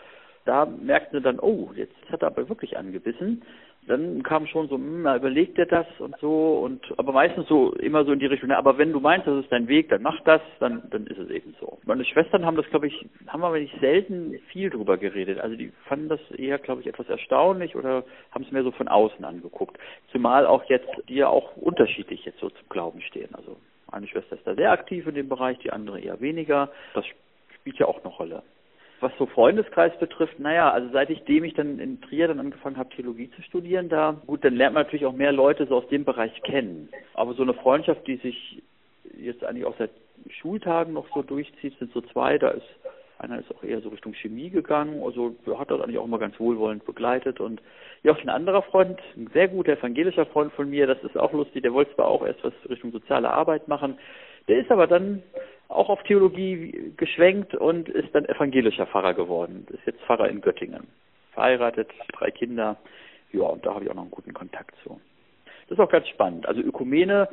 [0.45, 3.43] Da merkten sie dann, oh, jetzt hat er aber wirklich angebissen
[3.89, 7.73] dann kam schon so, hm, na, überlegt er das und so und aber meistens so
[7.75, 10.21] immer so in die Richtung, aber wenn du meinst, das ist dein Weg, dann mach
[10.25, 11.79] das, dann dann ist es eben so.
[11.85, 15.41] Meine Schwestern haben das, glaube ich, haben aber nicht selten viel drüber geredet.
[15.41, 18.89] Also die fanden das eher, glaube ich, etwas erstaunlich oder haben es mehr so von
[18.89, 19.79] außen angeguckt.
[20.13, 23.35] Zumal auch jetzt die ja auch unterschiedlich jetzt so zum Glauben stehen.
[23.35, 23.57] Also
[23.91, 26.71] eine Schwester ist da sehr aktiv in dem Bereich, die andere eher weniger.
[26.95, 27.05] Das
[27.55, 28.43] spielt ja auch eine Rolle.
[29.01, 33.31] Was so Freundeskreis betrifft, naja, also seitdem ich dann in Trier dann angefangen habe, Theologie
[33.31, 36.43] zu studieren, da, gut, dann lernt man natürlich auch mehr Leute so aus dem Bereich
[36.43, 36.89] kennen.
[37.15, 38.63] Aber so eine Freundschaft, die sich
[39.17, 39.91] jetzt eigentlich auch seit
[40.41, 42.67] Schultagen noch so durchzieht, sind so zwei, da ist
[43.19, 46.39] einer ist auch eher so Richtung Chemie gegangen, also hat das eigentlich auch immer ganz
[46.39, 47.41] wohlwollend begleitet.
[47.41, 47.61] Und
[48.03, 51.33] ja, auch ein anderer Freund, ein sehr guter evangelischer Freund von mir, das ist auch
[51.33, 53.99] lustig, der wollte zwar auch erst was Richtung soziale Arbeit machen,
[54.47, 55.23] der ist aber dann
[55.69, 59.67] auch auf Theologie geschwenkt und ist dann evangelischer Pfarrer geworden.
[59.71, 60.87] Ist jetzt Pfarrer in Göttingen.
[61.33, 62.77] Verheiratet, drei Kinder.
[63.33, 65.01] Ja, und da habe ich auch noch einen guten Kontakt zu.
[65.69, 66.47] Das ist auch ganz spannend.
[66.47, 67.29] Also Ökumene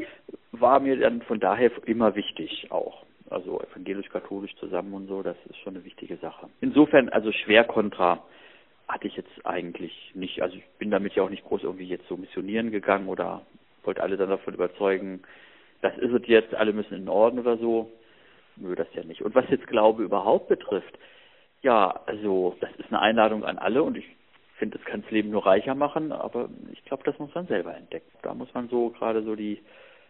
[0.51, 3.03] war mir dann von daher immer wichtig auch.
[3.29, 6.47] Also evangelisch-katholisch zusammen und so, das ist schon eine wichtige Sache.
[6.61, 8.21] Insofern, also schwer kontra
[8.87, 10.41] hatte ich jetzt eigentlich nicht.
[10.41, 13.41] Also ich bin damit ja auch nicht groß irgendwie jetzt so missionieren gegangen oder
[13.83, 15.23] wollte alle dann davon überzeugen,
[15.81, 17.91] das ist es jetzt, alle müssen in den Orden oder so.
[18.57, 19.21] Nö, das ja nicht.
[19.21, 20.97] Und was jetzt Glaube überhaupt betrifft,
[21.61, 24.05] ja, also das ist eine Einladung an alle und ich
[24.57, 27.75] finde, es kann das Leben nur reicher machen, aber ich glaube, das muss man selber
[27.75, 28.11] entdecken.
[28.21, 29.61] Da muss man so gerade so die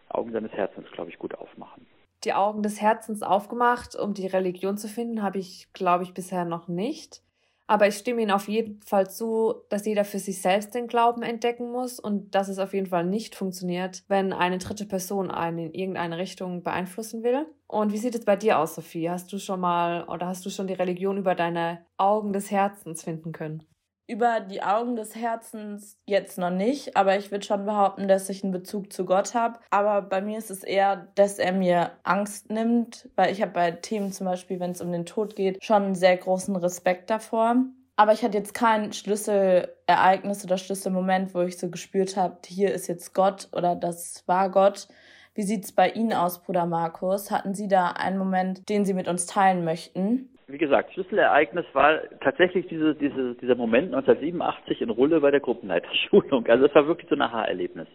[0.08, 1.86] Augen seines Herzens, glaube ich, gut aufmachen.
[2.24, 6.44] Die Augen des Herzens aufgemacht, um die Religion zu finden, habe ich, glaube ich, bisher
[6.44, 7.22] noch nicht.
[7.68, 11.22] Aber ich stimme Ihnen auf jeden Fall zu, dass jeder für sich selbst den Glauben
[11.22, 15.58] entdecken muss und dass es auf jeden Fall nicht funktioniert, wenn eine dritte Person einen
[15.58, 17.46] in irgendeine Richtung beeinflussen will.
[17.66, 19.10] Und wie sieht es bei dir aus, Sophie?
[19.10, 23.02] Hast du schon mal oder hast du schon die Religion über deine Augen des Herzens
[23.02, 23.64] finden können?
[24.08, 28.42] Über die Augen des Herzens jetzt noch nicht, aber ich würde schon behaupten, dass ich
[28.42, 29.58] einen Bezug zu Gott habe.
[29.70, 33.70] Aber bei mir ist es eher, dass er mir Angst nimmt, weil ich habe bei
[33.72, 37.56] Themen zum Beispiel, wenn es um den Tod geht, schon einen sehr großen Respekt davor.
[37.96, 42.88] Aber ich hatte jetzt kein Schlüsselereignis oder Schlüsselmoment, wo ich so gespürt habe, hier ist
[42.88, 44.88] jetzt Gott oder das war Gott.
[45.34, 47.30] Wie sieht's bei Ihnen aus, Bruder Markus?
[47.30, 50.30] Hatten Sie da einen Moment, den Sie mit uns teilen möchten?
[50.48, 56.46] Wie gesagt, Schlüsselereignis war tatsächlich diese, diese, dieser Moment 1987 in Rulle bei der Gruppenleiterschulung.
[56.46, 57.88] Also das war wirklich so ein Aha-Erlebnis.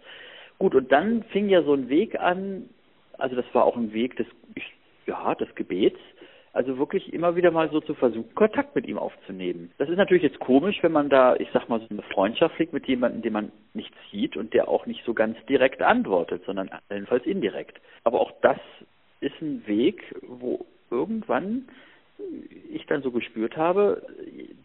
[0.60, 2.70] Gut, und dann fing ja so ein Weg an,
[3.18, 4.28] also das war auch ein Weg des,
[5.08, 6.00] ja, des Gebets,
[6.54, 9.72] also wirklich immer wieder mal so zu versuchen, Kontakt mit ihm aufzunehmen.
[9.78, 12.74] Das ist natürlich jetzt komisch, wenn man da, ich sag mal, so eine Freundschaft pflegt
[12.74, 16.70] mit jemandem, den man nicht sieht und der auch nicht so ganz direkt antwortet, sondern
[16.92, 17.80] jedenfalls indirekt.
[18.04, 18.58] Aber auch das
[19.22, 21.70] ist ein Weg, wo irgendwann
[22.70, 24.02] ich dann so gespürt habe,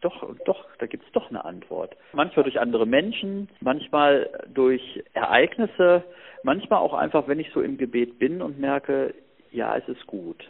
[0.00, 1.96] doch, doch, da gibt es doch eine Antwort.
[2.12, 6.04] Manchmal durch andere Menschen, manchmal durch Ereignisse,
[6.42, 9.14] manchmal auch einfach, wenn ich so im Gebet bin und merke,
[9.50, 10.44] ja, es ist gut.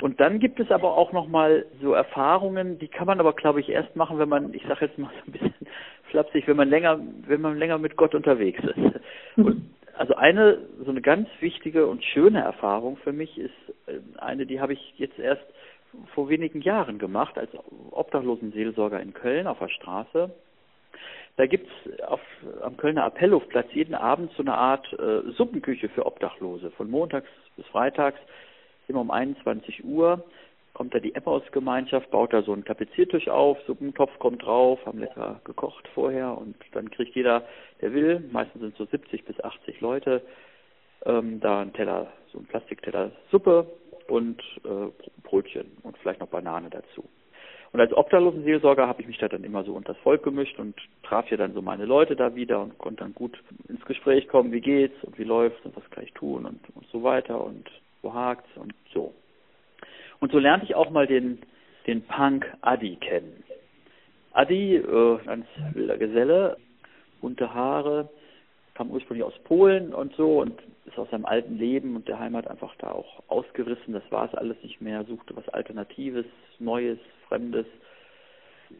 [0.00, 3.68] Und dann gibt es aber auch nochmal so Erfahrungen, die kann man aber, glaube ich,
[3.68, 5.54] erst machen, wenn man, ich sage jetzt mal so ein bisschen
[6.10, 9.00] flapsig, wenn man länger, wenn man länger mit Gott unterwegs ist.
[9.36, 13.52] Und also eine, so eine ganz wichtige und schöne Erfahrung für mich ist
[13.86, 15.44] äh, eine, die habe ich jetzt erst
[16.14, 17.50] vor wenigen Jahren gemacht als
[17.90, 20.30] Obdachlosenseelsorger in Köln auf der Straße.
[21.36, 21.70] Da gibt's
[22.06, 22.20] auf,
[22.62, 26.70] am Kölner Appellhofplatz jeden Abend so eine Art äh, Suppenküche für Obdachlose.
[26.72, 28.18] Von montags bis freitags,
[28.88, 30.24] immer um 21 Uhr,
[30.74, 35.40] kommt da die Emmaus-Gemeinschaft, baut da so einen Tapeziertisch auf, Suppentopf kommt drauf, haben lecker
[35.44, 37.44] gekocht vorher und dann kriegt jeder,
[37.80, 40.22] der will, meistens sind so 70 bis 80 Leute,
[41.06, 43.66] ähm, da einen Teller, so einen Plastikteller Suppe
[44.10, 44.90] und äh,
[45.22, 47.08] Brötchen und vielleicht noch Banane dazu.
[47.72, 50.74] Und als Obdachlosenseelsorger habe ich mich da dann immer so unter das Volk gemischt und
[51.04, 54.50] traf hier dann so meine Leute da wieder und konnte dann gut ins Gespräch kommen,
[54.50, 57.70] wie geht's und wie läuft's und was kann ich tun und, und so weiter und
[58.02, 59.14] wo hakt's und so.
[60.18, 61.38] Und so lernte ich auch mal den,
[61.86, 63.44] den Punk Adi kennen.
[64.32, 66.56] Adi, äh, ganz wilder Geselle,
[67.20, 68.08] bunte Haare,
[68.74, 72.48] kam ursprünglich aus Polen und so und ist aus seinem alten Leben und der Heimat
[72.48, 73.92] einfach da auch ausgerissen.
[73.92, 76.26] Das war es alles nicht mehr, suchte was Alternatives,
[76.58, 77.66] Neues, Fremdes.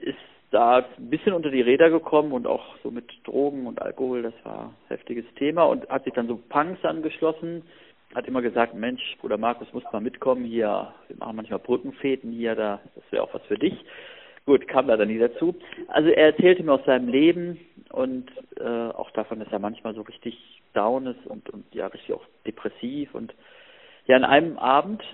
[0.01, 0.17] Ist
[0.51, 4.35] da ein bisschen unter die Räder gekommen und auch so mit Drogen und Alkohol, das
[4.45, 7.63] war ein heftiges Thema und hat sich dann so Punks angeschlossen.
[8.15, 10.93] Hat immer gesagt, Mensch, Bruder Markus, musst mal mitkommen hier.
[11.07, 13.75] Wir machen manchmal Brückenfäden hier, da, das wäre auch was für dich.
[14.51, 15.55] Gut, kam leider nie dazu.
[15.87, 17.61] Also er erzählte mir aus seinem Leben
[17.93, 20.37] und äh, auch davon, dass er manchmal so richtig
[20.75, 23.15] down ist und, und ja richtig auch depressiv.
[23.15, 23.33] Und
[24.07, 25.05] ja, an einem Abend,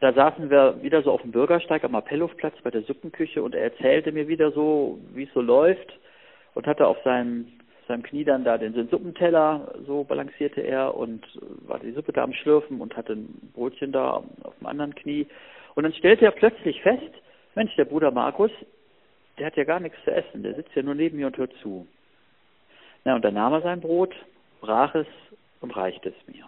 [0.00, 3.62] da saßen wir wieder so auf dem Bürgersteig am Appellhofplatz bei der Suppenküche und er
[3.62, 5.98] erzählte mir wieder so, wie es so läuft
[6.52, 7.46] und hatte auf seinem,
[7.88, 11.26] seinem Knie dann da den, den Suppenteller, so balancierte er und
[11.66, 15.26] war die Suppe da am Schlürfen und hatte ein Brötchen da auf dem anderen Knie.
[15.76, 17.14] Und dann stellte er plötzlich fest,
[17.54, 18.50] Mensch, der Bruder Markus,
[19.38, 21.52] der hat ja gar nichts zu essen, der sitzt ja nur neben mir und hört
[21.62, 21.86] zu.
[23.04, 24.14] Na, und dann nahm er sein Brot,
[24.60, 25.06] brach es
[25.60, 26.44] und reichte es mir.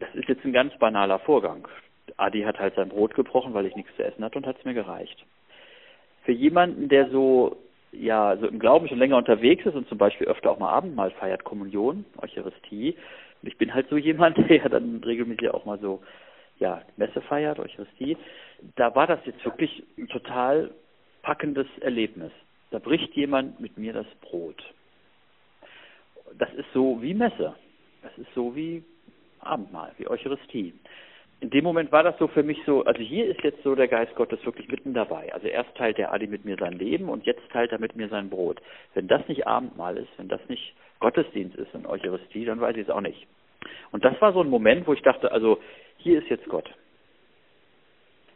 [0.00, 1.68] Das ist jetzt ein ganz banaler Vorgang.
[2.16, 4.64] Adi hat halt sein Brot gebrochen, weil ich nichts zu essen hatte und hat es
[4.64, 5.24] mir gereicht.
[6.24, 7.56] Für jemanden, der so
[7.92, 11.10] ja so im Glauben schon länger unterwegs ist und zum Beispiel öfter auch mal Abendmahl
[11.10, 12.96] feiert, Kommunion, Eucharistie,
[13.42, 16.02] und ich bin halt so jemand, der dann regelmäßig auch mal so
[16.58, 18.16] ja Messe feiert, Eucharistie,
[18.76, 20.70] da war das jetzt wirklich ein total
[21.22, 22.32] packendes Erlebnis.
[22.70, 24.62] Da bricht jemand mit mir das Brot.
[26.38, 27.54] Das ist so wie Messe.
[28.02, 28.82] Das ist so wie
[29.40, 30.74] Abendmahl, wie Eucharistie.
[31.40, 33.88] In dem Moment war das so für mich so, also hier ist jetzt so der
[33.88, 35.32] Geist Gottes wirklich mitten dabei.
[35.34, 38.08] Also erst teilt der Adi mit mir sein Leben und jetzt teilt er mit mir
[38.08, 38.62] sein Brot.
[38.94, 42.82] Wenn das nicht Abendmahl ist, wenn das nicht Gottesdienst ist und Eucharistie, dann weiß ich
[42.82, 43.26] es auch nicht.
[43.90, 45.58] Und das war so ein Moment, wo ich dachte, also
[45.98, 46.70] hier ist jetzt Gott.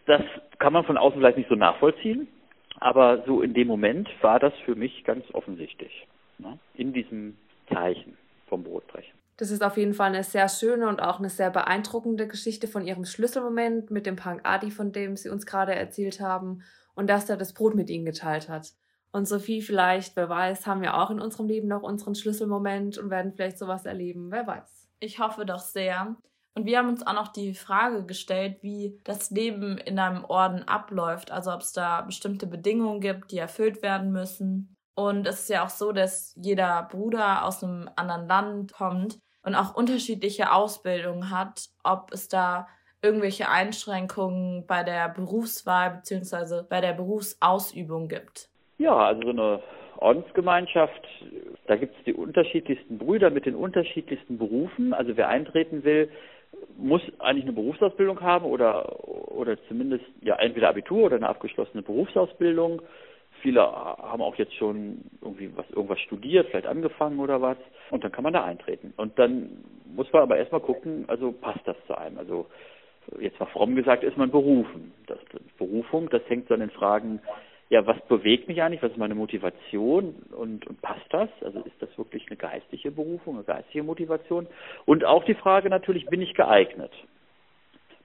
[0.06, 0.22] Das
[0.58, 2.28] kann man von außen vielleicht nicht so nachvollziehen,
[2.78, 6.06] aber so in dem Moment war das für mich ganz offensichtlich.
[6.38, 6.58] Ne?
[6.74, 7.36] In diesem
[7.72, 8.16] Zeichen
[8.48, 9.14] vom Brotbrechen.
[9.36, 12.86] Das ist auf jeden Fall eine sehr schöne und auch eine sehr beeindruckende Geschichte von
[12.86, 16.62] ihrem Schlüsselmoment mit dem Punk Adi, von dem sie uns gerade erzählt haben,
[16.94, 18.72] und dass er das Brot mit ihnen geteilt hat.
[19.12, 23.10] Und Sophie, vielleicht, wer weiß, haben wir auch in unserem Leben noch unseren Schlüsselmoment und
[23.10, 24.88] werden vielleicht sowas erleben, wer weiß.
[25.00, 26.16] Ich hoffe doch sehr.
[26.56, 30.62] Und wir haben uns auch noch die Frage gestellt, wie das Leben in einem Orden
[30.66, 31.30] abläuft.
[31.30, 34.74] Also ob es da bestimmte Bedingungen gibt, die erfüllt werden müssen.
[34.94, 39.54] Und es ist ja auch so, dass jeder Bruder aus einem anderen Land kommt und
[39.54, 42.66] auch unterschiedliche Ausbildungen hat, ob es da
[43.02, 46.62] irgendwelche Einschränkungen bei der Berufswahl bzw.
[46.66, 48.48] bei der Berufsausübung gibt.
[48.78, 49.62] Ja, also so eine
[49.98, 51.02] Ordensgemeinschaft,
[51.66, 54.94] da gibt es die unterschiedlichsten Brüder mit den unterschiedlichsten Berufen.
[54.94, 56.10] Also wer eintreten will,
[56.78, 62.82] muss eigentlich eine Berufsausbildung haben oder, oder zumindest ja entweder Abitur oder eine abgeschlossene Berufsausbildung.
[63.42, 67.56] Viele haben auch jetzt schon irgendwie was, irgendwas studiert, vielleicht angefangen oder was.
[67.90, 68.92] Und dann kann man da eintreten.
[68.96, 72.18] Und dann muss man aber erstmal gucken, also passt das zu einem.
[72.18, 72.46] Also
[73.20, 74.92] jetzt mal fromm gesagt, ist man berufen.
[75.06, 75.18] Das,
[75.58, 77.20] Berufung, das hängt so an den Fragen,
[77.68, 81.28] ja, was bewegt mich eigentlich, was ist meine Motivation und, und passt das?
[81.42, 84.46] Also ist das wirklich eine geistliche Berufung, eine geistige Motivation?
[84.84, 86.92] Und auch die Frage natürlich, bin ich geeignet?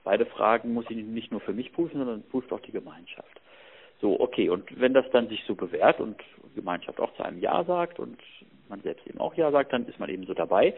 [0.02, 3.40] Beide Fragen muss ich nicht nur für mich prüfen, sondern prüft auch die Gemeinschaft.
[4.00, 6.20] So, okay, und wenn das dann sich so bewährt und
[6.50, 8.18] die Gemeinschaft auch zu einem Ja sagt und
[8.68, 10.74] man selbst eben auch Ja sagt, dann ist man eben so dabei.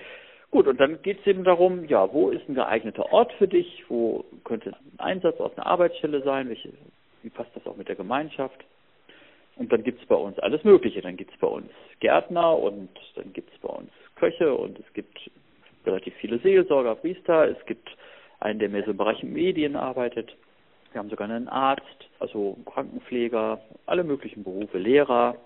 [0.51, 3.83] Gut, und dann geht es eben darum, ja, wo ist ein geeigneter Ort für dich?
[3.89, 6.51] Wo könnte ein Einsatz aus einer Arbeitsstelle sein?
[6.51, 6.69] Welche,
[7.23, 8.63] wie passt das auch mit der Gemeinschaft?
[9.57, 11.01] Und dann gibt es bei uns alles Mögliche.
[11.01, 14.93] Dann gibt es bei uns Gärtner und dann gibt es bei uns Köche und es
[14.95, 15.31] gibt
[15.87, 17.49] relativ viele Seelsorger, Priester.
[17.49, 17.89] Es gibt
[18.41, 20.37] einen, der mehr so im Bereich Medien arbeitet.
[20.93, 25.37] Wir haben sogar einen Arzt, also Krankenpfleger, alle möglichen Berufe, Lehrer,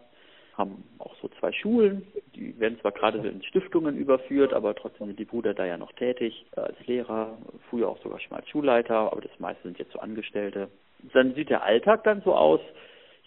[0.58, 5.18] haben auch so zwei Schulen, die werden zwar gerade in Stiftungen überführt, aber trotzdem sind
[5.18, 7.38] die Brüder da ja noch tätig, als Lehrer,
[7.70, 10.68] früher auch sogar schon mal als Schulleiter, aber das meiste sind jetzt so Angestellte.
[11.14, 12.60] Dann sieht der Alltag dann so aus,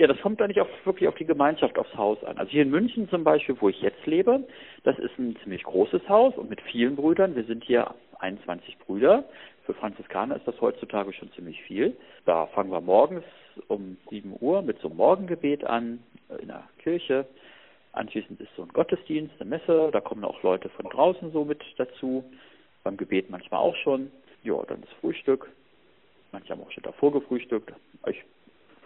[0.01, 2.39] ja, das kommt eigentlich auch wirklich auf die Gemeinschaft, aufs Haus an.
[2.39, 4.47] Also hier in München zum Beispiel, wo ich jetzt lebe,
[4.83, 7.35] das ist ein ziemlich großes Haus und mit vielen Brüdern.
[7.35, 9.25] Wir sind hier 21 Brüder.
[9.63, 11.95] Für Franziskaner ist das heutzutage schon ziemlich viel.
[12.25, 13.23] Da fangen wir morgens
[13.67, 17.27] um 7 Uhr mit so einem Morgengebet an äh, in der Kirche.
[17.91, 19.91] Anschließend ist so ein Gottesdienst, eine Messe.
[19.93, 22.23] Da kommen auch Leute von draußen so mit dazu.
[22.83, 24.11] Beim Gebet manchmal auch schon.
[24.41, 25.51] Ja, dann das Frühstück.
[26.31, 27.71] Manche haben auch schon davor gefrühstückt.
[28.07, 28.23] Ich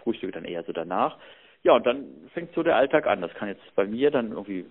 [0.05, 1.17] frühstücke dann eher so danach.
[1.63, 3.21] Ja, und dann fängt so der Alltag an.
[3.21, 4.65] Das kann jetzt bei mir dann irgendwie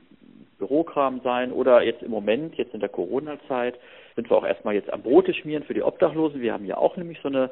[0.59, 3.79] Bürokram sein oder jetzt im Moment, jetzt in der Corona-Zeit,
[4.15, 6.41] sind wir auch erstmal jetzt am Brote schmieren für die Obdachlosen.
[6.41, 7.51] Wir haben ja auch nämlich so eine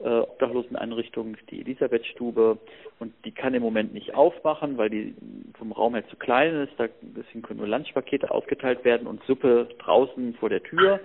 [0.00, 2.58] äh, Obdachloseneinrichtung, die Elisabethstube,
[2.98, 5.14] und die kann im Moment nicht aufmachen, weil die
[5.58, 6.72] vom Raum her zu klein ist.
[6.76, 11.00] Da, deswegen können nur Lunchpakete ausgeteilt werden und Suppe draußen vor der Tür.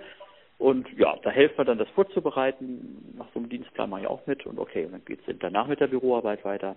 [0.58, 3.14] Und ja, da helfen wir dann, das vorzubereiten.
[3.18, 4.46] Nach so einem Dienstplan mache ich auch mit.
[4.46, 6.76] Und okay, und dann geht es danach mit der Büroarbeit weiter.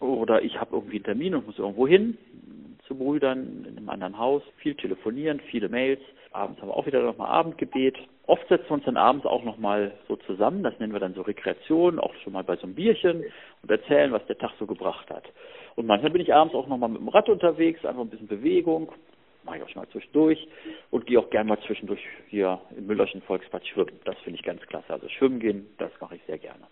[0.00, 2.16] Oder ich habe irgendwie einen Termin und muss irgendwo hin
[2.90, 4.42] zu Brüdern in einem anderen Haus.
[4.56, 6.00] Viel telefonieren, viele Mails.
[6.32, 7.96] Abends haben wir auch wieder nochmal Abendgebet.
[8.26, 10.62] Oft setzen wir uns dann abends auch nochmal so zusammen.
[10.62, 13.24] Das nennen wir dann so Rekreation, auch schon mal bei so einem Bierchen
[13.62, 15.24] und erzählen, was der Tag so gebracht hat.
[15.76, 18.92] Und manchmal bin ich abends auch nochmal mit dem Rad unterwegs, einfach ein bisschen Bewegung.
[19.50, 20.46] Mache ich auch schon mal zwischendurch
[20.92, 23.98] und gehe auch gerne mal zwischendurch hier im Müllerchen Volksbad schwimmen.
[24.04, 24.92] Das finde ich ganz klasse.
[24.92, 26.68] Also schwimmen gehen, das mache ich sehr gerne.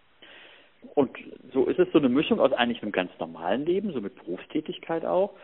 [0.95, 1.11] Und
[1.53, 5.05] so ist es so eine Mischung aus eigentlich einem ganz normalen Leben, so mit Berufstätigkeit
[5.05, 5.35] auch,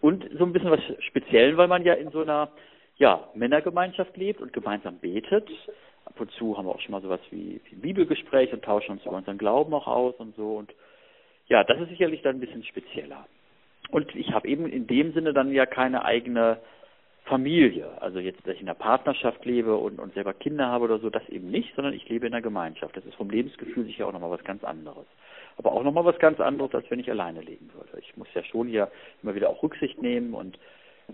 [0.00, 2.52] und so ein bisschen was Speziellen, weil man ja in so einer
[2.98, 5.50] ja, Männergemeinschaft lebt und gemeinsam betet.
[6.04, 9.04] Ab und zu haben wir auch schon mal sowas wie, wie Bibelgespräch und tauschen uns
[9.04, 10.54] über unseren Glauben auch aus und so.
[10.54, 10.72] Und
[11.48, 13.26] ja, das ist sicherlich dann ein bisschen spezieller.
[13.90, 16.58] Und ich habe eben in dem Sinne dann ja keine eigene
[17.26, 18.00] Familie.
[18.00, 21.10] Also jetzt, dass ich in einer Partnerschaft lebe und, und selber Kinder habe oder so,
[21.10, 22.96] das eben nicht, sondern ich lebe in einer Gemeinschaft.
[22.96, 25.06] Das ist vom Lebensgefühl sicher auch nochmal was ganz anderes.
[25.58, 27.98] Aber auch nochmal was ganz anderes, als wenn ich alleine leben würde.
[28.00, 28.90] Ich muss ja schon hier
[29.22, 30.58] immer wieder auch Rücksicht nehmen und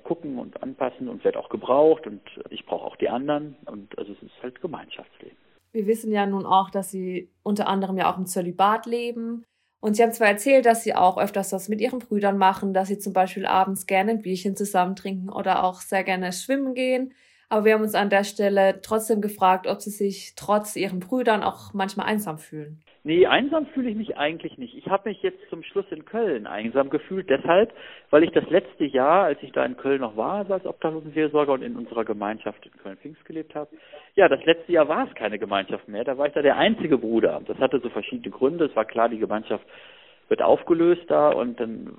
[0.05, 4.13] gucken und anpassen und werde auch gebraucht und ich brauche auch die anderen und also
[4.13, 5.37] es ist halt Gemeinschaftsleben.
[5.73, 9.45] Wir wissen ja nun auch, dass Sie unter anderem ja auch im Zölibat leben.
[9.83, 12.89] Und Sie haben zwar erzählt, dass Sie auch öfters das mit Ihren Brüdern machen, dass
[12.89, 17.13] Sie zum Beispiel abends gerne ein Bierchen zusammen trinken oder auch sehr gerne schwimmen gehen.
[17.53, 21.43] Aber wir haben uns an der Stelle trotzdem gefragt, ob Sie sich trotz Ihren Brüdern
[21.43, 22.81] auch manchmal einsam fühlen.
[23.05, 24.75] Nee, einsam fühle ich mich eigentlich nicht.
[24.75, 27.71] Ich habe mich jetzt zum Schluss in Köln einsam gefühlt, deshalb,
[28.09, 31.63] weil ich das letzte Jahr, als ich da in Köln noch war, als Obdachlosenseelsorger und
[31.63, 33.69] in unserer Gemeinschaft in Köln-Pfingst gelebt habe,
[34.15, 36.05] ja, das letzte Jahr war es keine Gemeinschaft mehr.
[36.05, 37.43] Da war ich da der einzige Bruder.
[37.47, 38.65] Das hatte so verschiedene Gründe.
[38.65, 39.67] Es war klar, die Gemeinschaft
[40.33, 41.95] wird aufgelöst da und dann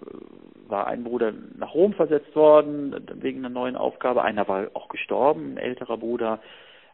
[0.67, 4.23] war ein Bruder nach Rom versetzt worden wegen einer neuen Aufgabe.
[4.23, 6.39] Einer war auch gestorben, ein älterer Bruder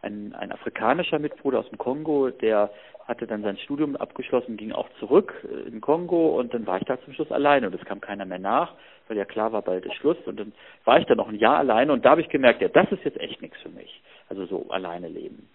[0.01, 2.71] ein, ein afrikanischer Mitbruder aus dem Kongo, der
[3.07, 5.33] hatte dann sein Studium abgeschlossen, ging auch zurück
[5.65, 8.39] in Kongo und dann war ich da zum Schluss alleine und es kam keiner mehr
[8.39, 8.73] nach,
[9.07, 10.51] weil ja klar war, bald ist Schluss und dann
[10.83, 13.05] war ich da noch ein Jahr alleine und da habe ich gemerkt, ja, das ist
[13.05, 14.01] jetzt echt nichts für mich.
[14.27, 15.49] Also so alleine leben.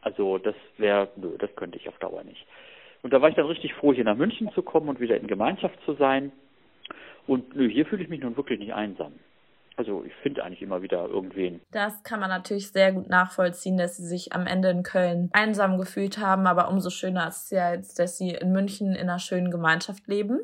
[0.00, 2.46] Also das wäre, das könnte ich auf Dauer nicht.
[3.02, 5.26] Und da war ich dann richtig froh, hier nach München zu kommen und wieder in
[5.26, 6.32] Gemeinschaft zu sein.
[7.26, 9.12] Und nö, hier fühle ich mich nun wirklich nicht einsam.
[9.76, 11.60] Also ich finde eigentlich immer wieder irgendwen.
[11.70, 15.76] Das kann man natürlich sehr gut nachvollziehen, dass sie sich am Ende in Köln einsam
[15.76, 19.18] gefühlt haben, aber umso schöner ist es ja jetzt, dass sie in München in einer
[19.18, 20.40] schönen Gemeinschaft leben.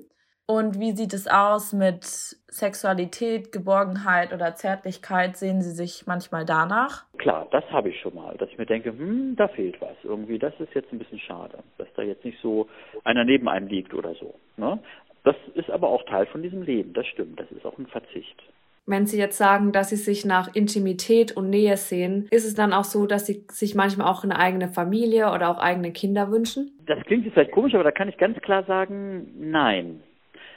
[0.54, 5.38] Und wie sieht es aus mit Sexualität, Geborgenheit oder Zärtlichkeit?
[5.38, 7.06] Sehen Sie sich manchmal danach?
[7.16, 9.96] Klar, das habe ich schon mal, dass ich mir denke, hm, da fehlt was.
[10.04, 12.68] Irgendwie, das ist jetzt ein bisschen schade, dass da jetzt nicht so
[13.02, 14.34] einer neben einem liegt oder so.
[14.58, 14.78] Ne?
[15.24, 17.40] Das ist aber auch Teil von diesem Leben, das stimmt.
[17.40, 18.42] Das ist auch ein Verzicht.
[18.84, 22.74] Wenn Sie jetzt sagen, dass Sie sich nach Intimität und Nähe sehen, ist es dann
[22.74, 26.72] auch so, dass Sie sich manchmal auch eine eigene Familie oder auch eigene Kinder wünschen?
[26.86, 30.02] Das klingt jetzt vielleicht komisch, aber da kann ich ganz klar sagen, nein.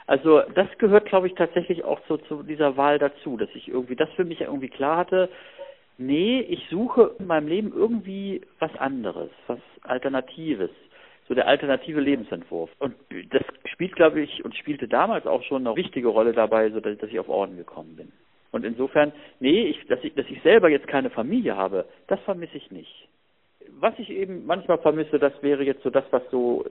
[0.06, 3.96] Also das gehört, glaube ich, tatsächlich auch so zu dieser Wahl dazu, dass ich irgendwie
[3.96, 5.28] das für mich irgendwie klar hatte.
[5.98, 10.70] Nee, ich suche in meinem Leben irgendwie was anderes, was Alternatives
[11.28, 12.70] so der alternative Lebensentwurf.
[12.78, 12.94] Und
[13.30, 13.42] das
[13.72, 17.18] spielt, glaube ich, und spielte damals auch schon eine wichtige Rolle dabei, so dass, ich
[17.18, 18.12] auf Orden gekommen bin.
[18.52, 22.56] Und insofern, nee, ich, dass, ich, dass ich selber jetzt keine Familie habe, das vermisse
[22.56, 23.05] ich nicht.
[23.78, 26.64] Was ich eben manchmal vermisse, das wäre jetzt so das, was so,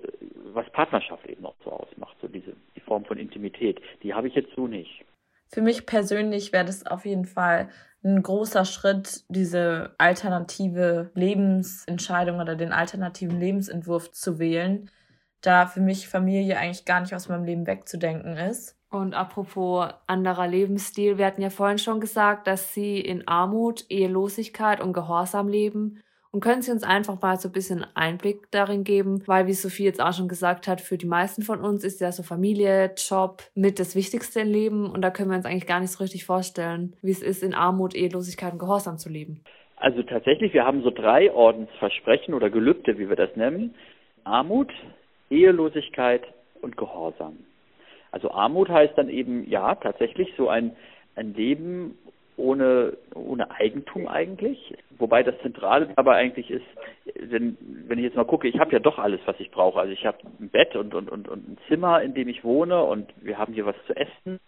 [0.53, 3.79] was Partnerschaft eben auch so ausmacht, so diese die Form von Intimität.
[4.01, 5.05] Die habe ich jetzt so nicht.
[5.47, 7.69] Für mich persönlich wäre das auf jeden Fall
[8.03, 14.89] ein großer Schritt, diese alternative Lebensentscheidung oder den alternativen Lebensentwurf zu wählen,
[15.41, 18.75] da für mich Familie eigentlich gar nicht aus meinem Leben wegzudenken ist.
[18.89, 24.81] Und apropos anderer Lebensstil, wir hatten ja vorhin schon gesagt, dass Sie in Armut, Ehelosigkeit
[24.81, 26.01] und Gehorsam leben
[26.36, 29.86] und können Sie uns einfach mal so ein bisschen Einblick darin geben, weil wie Sophie
[29.86, 33.41] jetzt auch schon gesagt hat, für die meisten von uns ist ja so Familie, Job
[33.56, 36.26] mit das Wichtigste im Leben und da können wir uns eigentlich gar nicht so richtig
[36.26, 39.39] vorstellen, wie es ist, in Armut, Ehelosigkeit und Gehorsam zu leben.
[39.78, 43.74] Also tatsächlich, wir haben so drei Ordensversprechen oder Gelübde, wie wir das nennen.
[44.26, 44.74] Armut,
[45.30, 46.24] Ehelosigkeit
[46.62, 47.38] und Gehorsam.
[48.12, 50.76] Also Armut heißt dann eben, ja, tatsächlich so ein,
[51.15, 51.98] ein Leben
[52.38, 54.76] ohne, ohne Eigentum eigentlich.
[54.98, 56.65] Wobei das Zentrale dabei eigentlich ist,
[57.19, 59.80] wenn, wenn ich jetzt mal gucke, ich habe ja doch alles, was ich brauche.
[59.80, 62.84] Also ich habe ein Bett und, und, und, und ein Zimmer, in dem ich wohne
[62.84, 64.39] und wir haben hier was zu essen.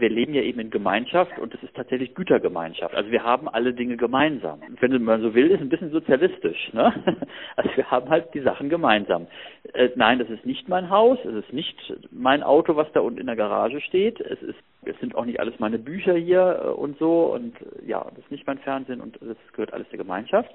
[0.00, 2.94] Wir leben ja eben in Gemeinschaft und es ist tatsächlich Gütergemeinschaft.
[2.94, 4.60] Also wir haben alle Dinge gemeinsam.
[4.80, 6.72] Wenn man so will, ist ein bisschen sozialistisch.
[6.72, 6.92] Ne?
[7.56, 9.26] Also wir haben halt die Sachen gemeinsam.
[9.72, 11.76] Äh, nein, das ist nicht mein Haus, es ist nicht
[12.12, 14.20] mein Auto, was da unten in der Garage steht.
[14.20, 17.86] Es ist, es sind auch nicht alles meine Bücher hier äh, und so und äh,
[17.86, 20.50] ja, das ist nicht mein Fernsehen und das gehört alles der Gemeinschaft.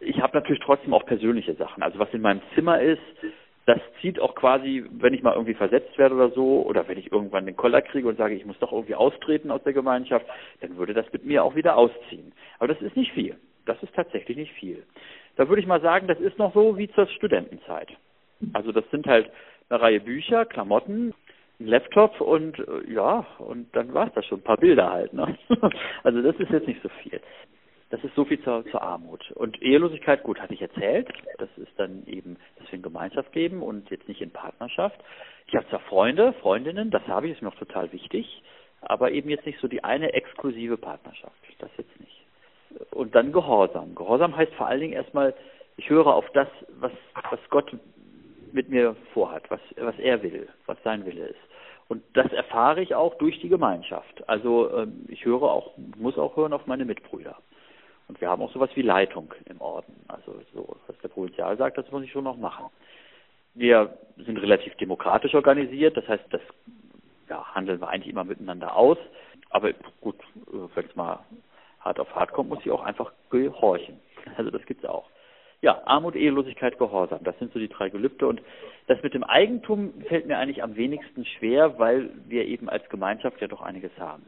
[0.00, 1.82] Ich habe natürlich trotzdem auch persönliche Sachen.
[1.82, 3.00] Also was in meinem Zimmer ist,
[3.66, 7.12] das zieht auch quasi, wenn ich mal irgendwie versetzt werde oder so, oder wenn ich
[7.12, 10.26] irgendwann den Koller kriege und sage, ich muss doch irgendwie austreten aus der Gemeinschaft,
[10.60, 12.32] dann würde das mit mir auch wieder ausziehen.
[12.58, 13.36] Aber das ist nicht viel.
[13.64, 14.82] Das ist tatsächlich nicht viel.
[15.36, 17.88] Da würde ich mal sagen, das ist noch so wie zur Studentenzeit.
[18.52, 19.30] Also das sind halt
[19.68, 21.14] eine Reihe Bücher, Klamotten,
[21.60, 25.12] ein Laptop und äh, ja, und dann war es das schon, ein paar Bilder halt.
[25.12, 25.38] Ne?
[26.02, 27.20] Also das ist jetzt nicht so viel.
[27.92, 29.30] Das ist so viel zur, zur Armut.
[29.32, 31.12] Und Ehelosigkeit, gut, hatte ich erzählt.
[31.36, 34.98] Das ist dann eben, dass wir in Gemeinschaft leben und jetzt nicht in Partnerschaft.
[35.46, 38.42] Ich habe zwar Freunde, Freundinnen, das habe ich, ist mir auch total wichtig,
[38.80, 41.36] aber eben jetzt nicht so die eine exklusive Partnerschaft.
[41.58, 42.24] Das jetzt nicht.
[42.92, 43.94] Und dann Gehorsam.
[43.94, 45.34] Gehorsam heißt vor allen Dingen erstmal,
[45.76, 46.48] ich höre auf das,
[46.80, 46.92] was,
[47.30, 47.76] was Gott
[48.52, 51.40] mit mir vorhat, was, was er will, was sein Wille ist.
[51.88, 54.26] Und das erfahre ich auch durch die Gemeinschaft.
[54.30, 57.36] Also ähm, ich höre auch, muss auch hören auf meine Mitbrüder.
[58.08, 59.94] Und wir haben auch sowas wie Leitung im Orden.
[60.08, 62.66] Also so, was der Provinzial sagt, das muss ich schon noch machen.
[63.54, 66.40] Wir sind relativ demokratisch organisiert, das heißt, das
[67.28, 68.98] ja, handeln wir eigentlich immer miteinander aus.
[69.50, 70.16] Aber gut,
[70.74, 71.20] wenn es mal
[71.80, 74.00] hart auf hart kommt, muss ich auch einfach gehorchen.
[74.36, 75.08] Also das gibt's auch.
[75.60, 77.22] Ja, Armut, Ehelosigkeit, Gehorsam.
[77.22, 78.26] Das sind so die drei Gelübde.
[78.26, 78.42] Und
[78.88, 83.40] das mit dem Eigentum fällt mir eigentlich am wenigsten schwer, weil wir eben als Gemeinschaft
[83.40, 84.24] ja doch einiges haben.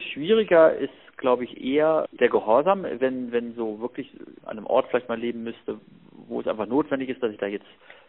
[0.00, 4.10] Schwieriger ist, glaube ich, eher der Gehorsam, wenn, wenn so wirklich
[4.44, 5.78] an einem Ort vielleicht mal leben müsste,
[6.28, 7.66] wo es einfach notwendig ist, dass ich da jetzt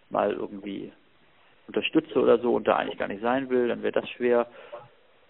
[0.10, 0.92] mal irgendwie
[1.68, 4.48] unterstütze oder so und da eigentlich gar nicht sein will, dann wäre das schwer.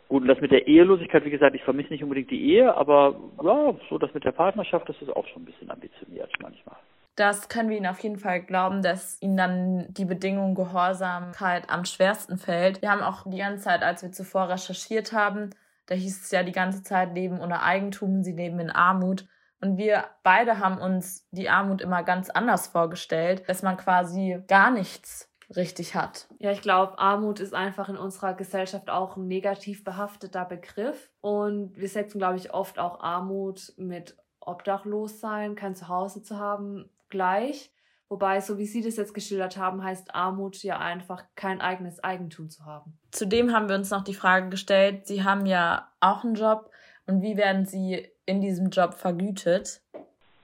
[0.07, 3.15] Gut, und das mit der Ehelosigkeit, wie gesagt, ich vermisse nicht unbedingt die Ehe, aber
[3.43, 6.75] ja, so das mit der Partnerschaft, das ist auch schon ein bisschen ambitioniert manchmal.
[7.15, 11.85] Das können wir Ihnen auf jeden Fall glauben, dass Ihnen dann die Bedingung Gehorsamkeit am
[11.85, 12.81] schwersten fällt.
[12.81, 15.51] Wir haben auch die ganze Zeit, als wir zuvor recherchiert haben,
[15.85, 19.27] da hieß es ja die ganze Zeit, leben ohne Eigentum, sie leben in Armut.
[19.61, 24.71] Und wir beide haben uns die Armut immer ganz anders vorgestellt, dass man quasi gar
[24.71, 26.27] nichts richtig hat.
[26.39, 31.11] Ja, ich glaube, Armut ist einfach in unserer Gesellschaft auch ein negativ behafteter Begriff.
[31.21, 37.71] Und wir setzen, glaube ich, oft auch Armut mit Obdachlossein, kein Zuhause zu haben, gleich.
[38.11, 42.49] Wobei, so wie Sie das jetzt geschildert haben, heißt Armut ja einfach kein eigenes Eigentum
[42.49, 42.91] zu haben.
[43.11, 46.69] Zudem haben wir uns noch die Frage gestellt, Sie haben ja auch einen Job
[47.07, 49.79] und wie werden Sie in diesem Job vergütet?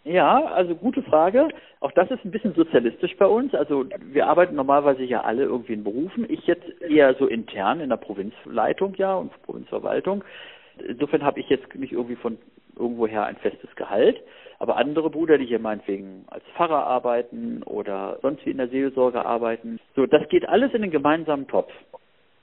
[0.05, 1.49] Ja, also gute Frage.
[1.81, 3.53] Auch das ist ein bisschen sozialistisch bei uns.
[3.53, 6.25] Also wir arbeiten normalerweise ja alle irgendwie in Berufen.
[6.29, 10.23] Ich jetzt eher so intern in der Provinzleitung ja und Provinzverwaltung.
[10.87, 12.37] Insofern habe ich jetzt nicht irgendwie von
[12.77, 14.21] irgendwoher ein festes Gehalt.
[14.59, 19.25] Aber andere Brüder, die hier meinetwegen als Pfarrer arbeiten oder sonst wie in der Seelsorge
[19.25, 21.71] arbeiten, so, das geht alles in den gemeinsamen Topf.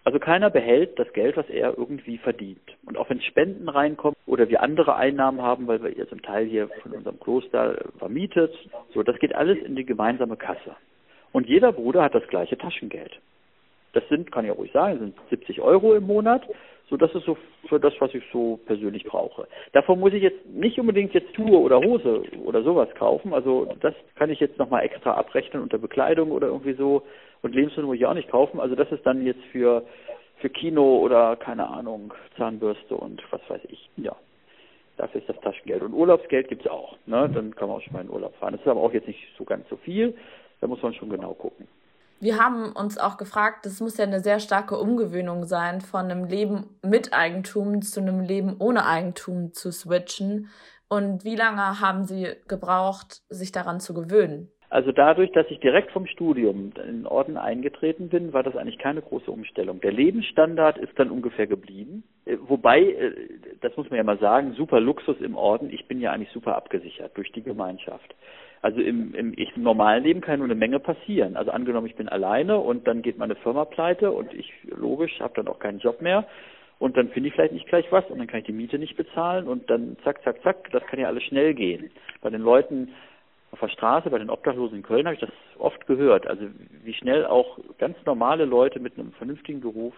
[0.05, 2.77] Also keiner behält das Geld, was er irgendwie verdient.
[2.85, 6.45] Und auch wenn Spenden reinkommen oder wir andere Einnahmen haben, weil wir hier zum Teil
[6.45, 8.55] hier von unserem Kloster vermietet,
[8.93, 10.77] so, das geht alles in die gemeinsame Kasse.
[11.33, 13.19] Und jeder Bruder hat das gleiche Taschengeld.
[13.95, 16.43] Das sind, kann ich ruhig sagen, sind 70 Euro im Monat.
[16.91, 17.39] So, das ist so
[17.69, 19.49] für das, was ich so persönlich brauche.
[19.73, 23.33] Davon muss ich jetzt nicht unbedingt jetzt Schuhe oder Hose oder sowas kaufen.
[23.33, 27.03] Also das kann ich jetzt nochmal extra abrechnen unter Bekleidung oder irgendwie so.
[27.41, 28.61] Und Lebensmittel muss ich auch nicht kaufen.
[28.61, 29.85] Also das ist dann jetzt für
[30.45, 33.89] für Kino oder keine Ahnung, Zahnbürste und was weiß ich.
[33.97, 34.15] Ja.
[34.97, 35.83] Dafür ist das Taschengeld.
[35.83, 36.97] Und Urlaubsgeld gibt's auch.
[37.07, 37.31] Ne?
[37.33, 38.53] Dann kann man auch schon mal in Urlaub fahren.
[38.53, 40.15] Das ist aber auch jetzt nicht so ganz so viel.
[40.61, 41.67] Da muss man schon genau gucken.
[42.21, 46.25] Wir haben uns auch gefragt, das muss ja eine sehr starke Umgewöhnung sein, von einem
[46.25, 50.49] Leben mit Eigentum zu einem Leben ohne Eigentum zu switchen.
[50.89, 54.51] Und wie lange haben Sie gebraucht, sich daran zu gewöhnen?
[54.75, 58.79] Also dadurch, dass ich direkt vom Studium in den Orden eingetreten bin, war das eigentlich
[58.79, 59.81] keine große Umstellung.
[59.81, 62.03] Der Lebensstandard ist dann ungefähr geblieben.
[62.25, 63.13] Äh, wobei, äh,
[63.61, 65.71] das muss man ja mal sagen, super Luxus im Orden.
[65.71, 68.17] Ich bin ja eigentlich super abgesichert durch die Gemeinschaft.
[68.65, 71.37] Also im, im, im normalen Leben kann nur eine Menge passieren.
[71.37, 75.35] Also angenommen, ich bin alleine und dann geht meine Firma pleite und ich logisch habe
[75.35, 76.27] dann auch keinen Job mehr
[76.79, 78.97] und dann finde ich vielleicht nicht gleich was und dann kann ich die Miete nicht
[78.97, 81.91] bezahlen und dann zack, zack, zack, das kann ja alles schnell gehen.
[82.23, 82.89] Bei den Leuten
[83.51, 86.27] auf der Straße, bei den Obdachlosen in Köln habe ich das oft gehört.
[86.27, 86.47] Also
[86.85, 89.93] wie schnell auch ganz normale Leute mit einem vernünftigen Beruf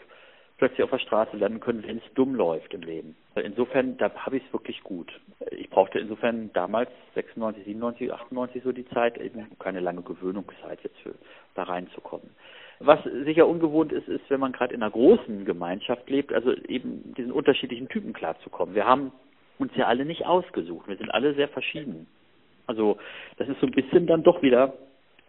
[0.59, 3.17] plötzlich auf der Straße landen können, wenn es dumm läuft im Leben.
[3.35, 5.13] Insofern, da habe ich es wirklich gut.
[5.51, 10.99] Ich brauchte insofern damals 96, 97, 98 so die Zeit, eben keine lange Gewöhnungszeit jetzt
[11.01, 11.15] für
[11.55, 12.31] da reinzukommen.
[12.79, 17.15] Was sicher ungewohnt ist, ist, wenn man gerade in einer großen Gemeinschaft lebt, also eben
[17.17, 18.75] diesen unterschiedlichen Typen klarzukommen.
[18.75, 19.13] Wir haben
[19.59, 20.89] uns ja alle nicht ausgesucht.
[20.89, 22.07] Wir sind alle sehr verschieden.
[22.67, 22.99] Also
[23.39, 24.75] das ist so ein bisschen dann doch wieder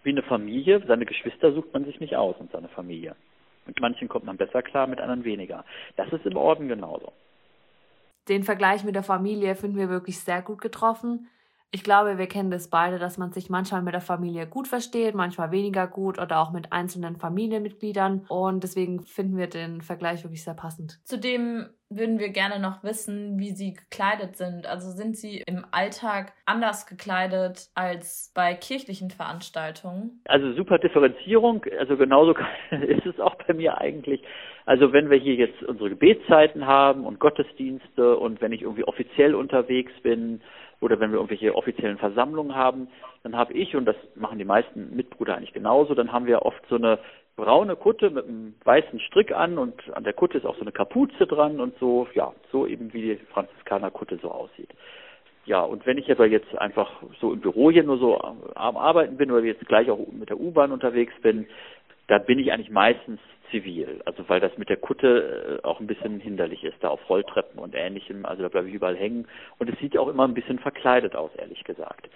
[0.03, 0.81] wie eine Familie.
[0.87, 3.15] Seine Geschwister sucht man sich nicht aus und seine Familie.
[3.67, 5.65] Mit manchen kommt man besser klar, mit anderen weniger.
[5.95, 7.11] Das ist im Orden genauso.
[8.29, 11.27] Den Vergleich mit der Familie finden wir wirklich sehr gut getroffen.
[11.71, 15.15] Ich glaube, wir kennen das beide, dass man sich manchmal mit der Familie gut versteht,
[15.15, 18.25] manchmal weniger gut oder auch mit einzelnen Familienmitgliedern.
[18.29, 20.99] Und deswegen finden wir den Vergleich wirklich sehr passend.
[21.03, 24.67] Zudem würden wir gerne noch wissen, wie Sie gekleidet sind.
[24.67, 30.21] Also sind Sie im Alltag anders gekleidet als bei kirchlichen Veranstaltungen?
[30.25, 31.63] Also super Differenzierung.
[31.79, 32.33] Also genauso
[32.71, 34.21] ist es auch bei mir eigentlich.
[34.65, 39.33] Also wenn wir hier jetzt unsere Gebetszeiten haben und Gottesdienste und wenn ich irgendwie offiziell
[39.33, 40.41] unterwegs bin,
[40.79, 42.87] oder wenn wir irgendwelche offiziellen Versammlungen haben,
[43.23, 46.61] dann habe ich, und das machen die meisten Mitbrüder eigentlich genauso, dann haben wir oft
[46.69, 46.99] so eine
[47.35, 50.71] braune Kutte mit einem weißen Strick an und an der Kutte ist auch so eine
[50.71, 54.69] Kapuze dran und so, ja, so eben wie die Franziskanerkutte so aussieht.
[55.45, 59.15] Ja, und wenn ich aber jetzt einfach so im Büro hier nur so am Arbeiten
[59.15, 61.47] bin oder jetzt gleich auch mit der U-Bahn unterwegs bin,
[62.07, 63.19] da bin ich eigentlich meistens
[63.51, 64.01] zivil.
[64.05, 67.59] Also weil das mit der Kutte äh, auch ein bisschen hinderlich ist, da auf Rolltreppen
[67.59, 68.25] und ähnlichem.
[68.25, 69.27] Also da bleibe ich überall hängen.
[69.59, 72.09] Und es sieht auch immer ein bisschen verkleidet aus, ehrlich gesagt.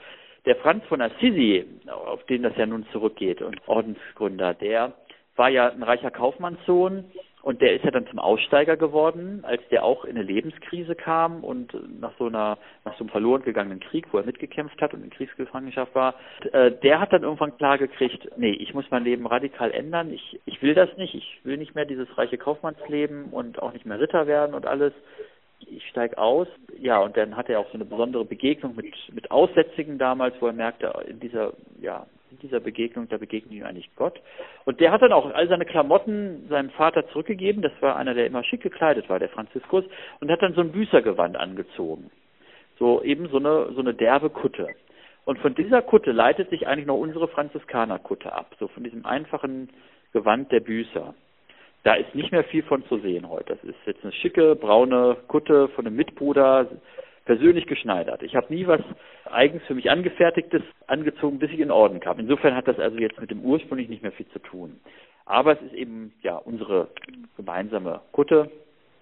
[0.46, 4.94] Der Franz von Assisi, auf den das ja nun zurückgeht und Ordensgründer, der
[5.36, 7.06] war ja ein reicher Kaufmannssohn
[7.42, 11.44] und der ist ja dann zum Aussteiger geworden, als der auch in eine Lebenskrise kam
[11.44, 15.04] und nach so einer, nach so einem verloren gegangenen Krieg, wo er mitgekämpft hat und
[15.04, 16.16] in Kriegsgefangenschaft war,
[16.52, 20.40] äh, der hat dann irgendwann klar gekriegt, nee, ich muss mein Leben radikal ändern, ich,
[20.46, 24.00] ich will das nicht, ich will nicht mehr dieses reiche Kaufmannsleben und auch nicht mehr
[24.00, 24.94] Ritter werden und alles.
[25.68, 26.48] Ich steige aus.
[26.80, 30.48] Ja, und dann hat er auch so eine besondere Begegnung mit, mit Aussätzigen damals, wo
[30.48, 34.20] er merkte, in dieser, ja, in dieser Begegnung, da begegnet ihm eigentlich Gott.
[34.66, 37.62] Und der hat dann auch all seine Klamotten seinem Vater zurückgegeben.
[37.62, 39.84] Das war einer, der immer schick gekleidet war, der Franziskus,
[40.20, 42.10] und hat dann so ein Büßergewand angezogen.
[42.80, 44.68] So eben so eine, so eine derbe Kutte.
[45.26, 49.70] Und von dieser Kutte leitet sich eigentlich noch unsere Franziskanerkutte ab, so von diesem einfachen
[50.14, 51.14] Gewand der Büßer.
[51.84, 53.56] Da ist nicht mehr viel von zu sehen heute.
[53.56, 56.68] Das ist jetzt eine schicke braune Kutte von einem Mitbruder,
[57.26, 58.24] persönlich geschneidert.
[58.24, 58.82] Ich habe nie was
[59.26, 62.20] eigens für mich angefertigtes angezogen, bis ich in Orden kam.
[62.20, 64.80] Insofern hat das also jetzt mit dem ursprünglich nicht mehr viel zu tun.
[65.26, 66.90] Aber es ist eben ja unsere
[67.38, 68.52] gemeinsame Kutte.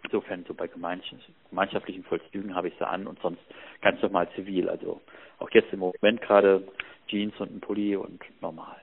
[0.03, 3.41] Insofern so bei gemeinschaftlichen Vollzügen habe ich sie an und sonst
[3.82, 4.70] ganz normal zivil.
[4.70, 5.01] Also
[5.39, 6.63] auch jetzt im Moment gerade
[7.07, 8.76] Jeans und ein Pulli und normal.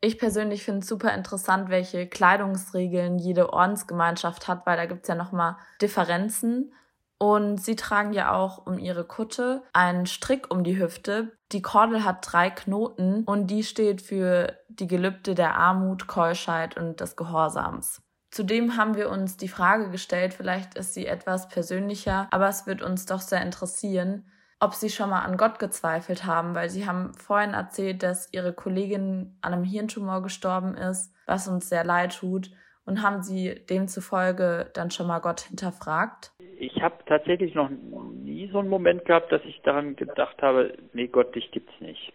[0.00, 5.08] Ich persönlich finde es super interessant, welche Kleidungsregeln jede Ordensgemeinschaft hat, weil da gibt es
[5.08, 6.72] ja nochmal Differenzen.
[7.18, 11.32] Und sie tragen ja auch um ihre Kutte einen Strick um die Hüfte.
[11.52, 17.00] Die Kordel hat drei Knoten und die steht für die Gelübde der Armut, Keuschheit und
[17.00, 18.02] des Gehorsams.
[18.30, 22.82] Zudem haben wir uns die Frage gestellt, vielleicht ist sie etwas persönlicher, aber es wird
[22.82, 24.26] uns doch sehr interessieren,
[24.60, 28.52] ob sie schon mal an Gott gezweifelt haben, weil sie haben vorhin erzählt, dass ihre
[28.52, 32.50] Kollegin an einem Hirntumor gestorben ist, was uns sehr leid tut.
[32.84, 36.30] Und haben sie demzufolge dann schon mal Gott hinterfragt?
[36.58, 41.06] Ich habe tatsächlich noch nie so einen Moment gehabt, dass ich daran gedacht habe, nee
[41.06, 42.12] Gott, dich gibt's nicht.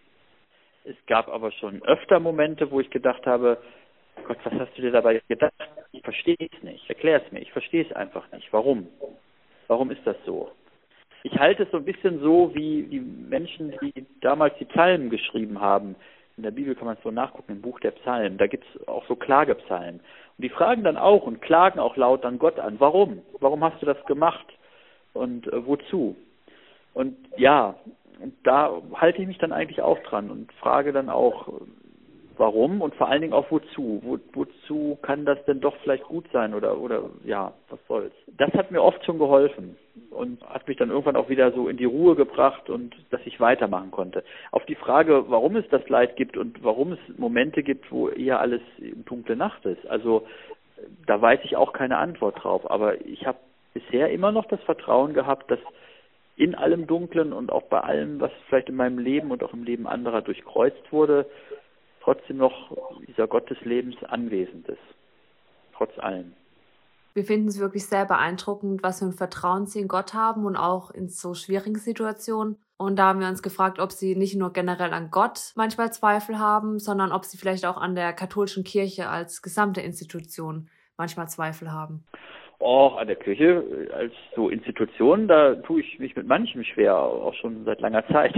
[0.84, 3.58] Es gab aber schon öfter Momente, wo ich gedacht habe,
[4.26, 5.52] Gott, was hast du dir dabei gedacht?
[5.92, 6.88] Ich verstehe es nicht.
[6.88, 7.40] Erklär es mir.
[7.40, 8.52] Ich verstehe es einfach nicht.
[8.52, 8.88] Warum?
[9.68, 10.50] Warum ist das so?
[11.22, 15.60] Ich halte es so ein bisschen so, wie die Menschen, die damals die Psalmen geschrieben
[15.60, 15.94] haben.
[16.36, 18.38] In der Bibel kann man es so nachgucken, im Buch der Psalmen.
[18.38, 20.00] Da gibt es auch so Klagepsalmen.
[20.00, 22.80] Und die fragen dann auch und klagen auch laut an Gott an.
[22.80, 23.22] Warum?
[23.40, 24.46] Warum hast du das gemacht?
[25.12, 26.16] Und äh, wozu?
[26.94, 27.74] Und ja,
[28.20, 31.48] und da halte ich mich dann eigentlich auch dran und frage dann auch,
[32.36, 34.00] warum und vor allen Dingen auch wozu.
[34.02, 38.12] Wo, wozu kann das denn doch vielleicht gut sein oder oder ja, was soll's.
[38.38, 39.76] Das hat mir oft schon geholfen
[40.10, 43.40] und hat mich dann irgendwann auch wieder so in die Ruhe gebracht und dass ich
[43.40, 44.24] weitermachen konnte.
[44.50, 48.40] Auf die Frage, warum es das Leid gibt und warum es Momente gibt, wo eher
[48.40, 48.60] alles
[49.06, 49.86] dunkle Nacht ist.
[49.86, 50.26] Also
[51.06, 53.38] da weiß ich auch keine Antwort drauf, aber ich habe
[53.74, 55.60] bisher immer noch das Vertrauen gehabt, dass
[56.36, 59.64] in allem Dunklen und auch bei allem, was vielleicht in meinem Leben und auch im
[59.64, 61.26] Leben anderer durchkreuzt wurde,
[62.02, 62.70] trotzdem noch
[63.06, 64.78] dieser Gott des Lebens anwesend ist.
[65.76, 66.32] Trotz allem.
[67.14, 70.56] Wir finden es wirklich sehr beeindruckend, was für ein Vertrauen sie in Gott haben und
[70.56, 72.56] auch in so schwierigen Situationen.
[72.78, 76.38] Und da haben wir uns gefragt, ob sie nicht nur generell an Gott manchmal Zweifel
[76.38, 81.70] haben, sondern ob sie vielleicht auch an der katholischen Kirche als gesamte Institution manchmal Zweifel
[81.70, 82.04] haben
[82.62, 83.62] auch an der Kirche
[83.94, 88.34] als so Institution, da tue ich mich mit manchem schwer, auch schon seit langer Zeit.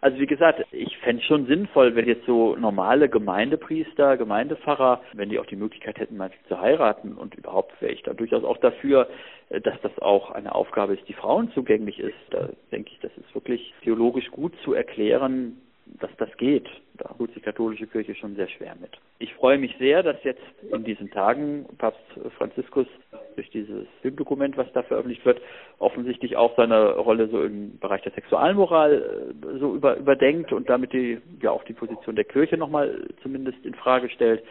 [0.00, 5.28] also wie gesagt, ich fände es schon sinnvoll, wenn jetzt so normale Gemeindepriester, Gemeindepfarrer, wenn
[5.28, 8.58] die auch die Möglichkeit hätten, mal zu heiraten und überhaupt wäre ich da durchaus auch
[8.58, 9.08] dafür,
[9.48, 12.14] dass das auch eine Aufgabe ist, die Frauen zugänglich ist.
[12.30, 15.60] Da denke ich, das ist wirklich theologisch gut zu erklären,
[16.00, 16.68] dass das geht.
[16.94, 18.90] Da tut die katholische Kirche schon sehr schwer mit.
[19.18, 22.00] Ich freue mich sehr, dass jetzt in diesen Tagen Papst
[22.36, 22.86] Franziskus
[23.34, 25.40] durch dieses Filmdokument, was da veröffentlicht wird,
[25.78, 30.92] offensichtlich auch seine Rolle so im Bereich der Sexualmoral äh, so über, überdenkt und damit
[30.92, 34.42] die, ja auch die Position der Kirche nochmal zumindest in Frage stellt.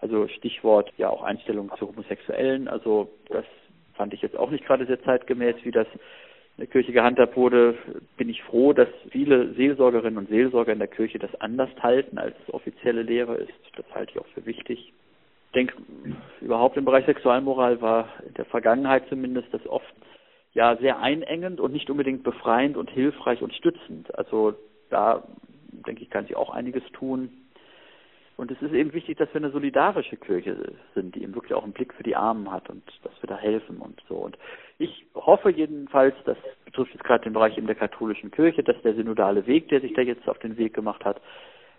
[0.00, 2.66] Also Stichwort ja auch Einstellung zu Homosexuellen.
[2.66, 3.44] Also das
[3.94, 5.86] fand ich jetzt auch nicht gerade sehr zeitgemäß, wie das
[6.56, 7.76] in der Kirche gehandhabt wurde,
[8.16, 12.34] bin ich froh, dass viele Seelsorgerinnen und Seelsorger in der Kirche das anders halten, als
[12.46, 13.52] es offizielle Lehre ist.
[13.76, 14.92] Das halte ich auch für wichtig.
[15.46, 15.74] Ich denke,
[16.40, 19.92] überhaupt im Bereich Sexualmoral war in der Vergangenheit zumindest das oft
[20.54, 24.14] ja sehr einengend und nicht unbedingt befreiend und hilfreich und stützend.
[24.18, 24.54] Also
[24.90, 25.24] da
[25.86, 27.30] denke ich, kann sich auch einiges tun.
[28.36, 30.56] Und es ist eben wichtig, dass wir eine solidarische Kirche
[30.94, 33.36] sind, die eben wirklich auch einen Blick für die Armen hat und dass wir da
[33.36, 34.16] helfen und so.
[34.16, 34.38] Und
[34.78, 38.94] ich hoffe jedenfalls, das betrifft jetzt gerade den Bereich in der katholischen Kirche, dass der
[38.94, 41.20] synodale Weg, der sich da jetzt auf den Weg gemacht hat,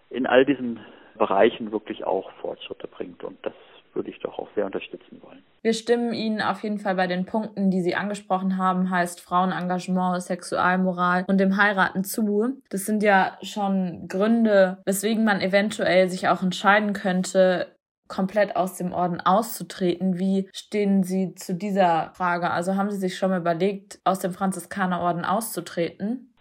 [0.10, 0.80] in all diesen
[1.18, 3.24] Bereichen wirklich auch Fortschritte bringt.
[3.24, 3.54] Und das
[3.96, 5.44] würde ich doch auch sehr unterstützen wollen.
[5.62, 10.22] Wir stimmen Ihnen auf jeden Fall bei den Punkten, die Sie angesprochen haben, heißt Frauenengagement,
[10.22, 12.62] Sexualmoral und dem Heiraten zu.
[12.70, 17.74] Das sind ja schon Gründe, weswegen man eventuell sich auch entscheiden könnte,
[18.08, 20.20] komplett aus dem Orden auszutreten.
[20.20, 22.52] Wie stehen Sie zu dieser Frage?
[22.52, 26.34] Also haben Sie sich schon mal überlegt, aus dem Franziskanerorden auszutreten?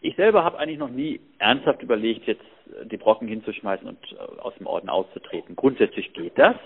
[0.00, 2.42] Ich selber habe eigentlich noch nie ernsthaft überlegt, jetzt
[2.84, 5.56] die Brocken hinzuschmeißen und äh, aus dem Orden auszutreten.
[5.56, 6.56] Grundsätzlich geht das.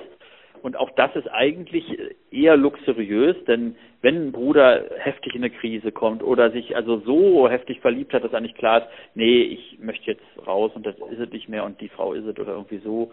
[0.62, 1.84] Und auch das ist eigentlich
[2.30, 7.48] eher luxuriös, denn wenn ein Bruder heftig in eine Krise kommt oder sich also so
[7.48, 11.20] heftig verliebt hat, dass eigentlich klar ist, nee, ich möchte jetzt raus und das ist
[11.20, 13.12] es nicht mehr und die Frau ist es oder irgendwie so,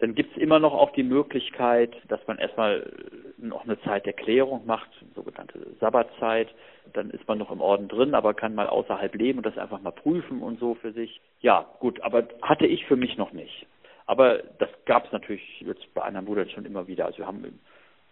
[0.00, 2.90] dann gibt es immer noch auch die Möglichkeit, dass man erstmal
[3.36, 6.48] noch eine Zeit der Klärung macht, sogenannte Sabbatzeit.
[6.94, 9.80] Dann ist man noch im Orden drin, aber kann mal außerhalb leben und das einfach
[9.80, 11.20] mal prüfen und so für sich.
[11.40, 13.66] Ja, gut, aber hatte ich für mich noch nicht.
[14.06, 17.04] Aber das gab es natürlich jetzt bei anderen Brüdern schon immer wieder.
[17.06, 17.60] Also wir haben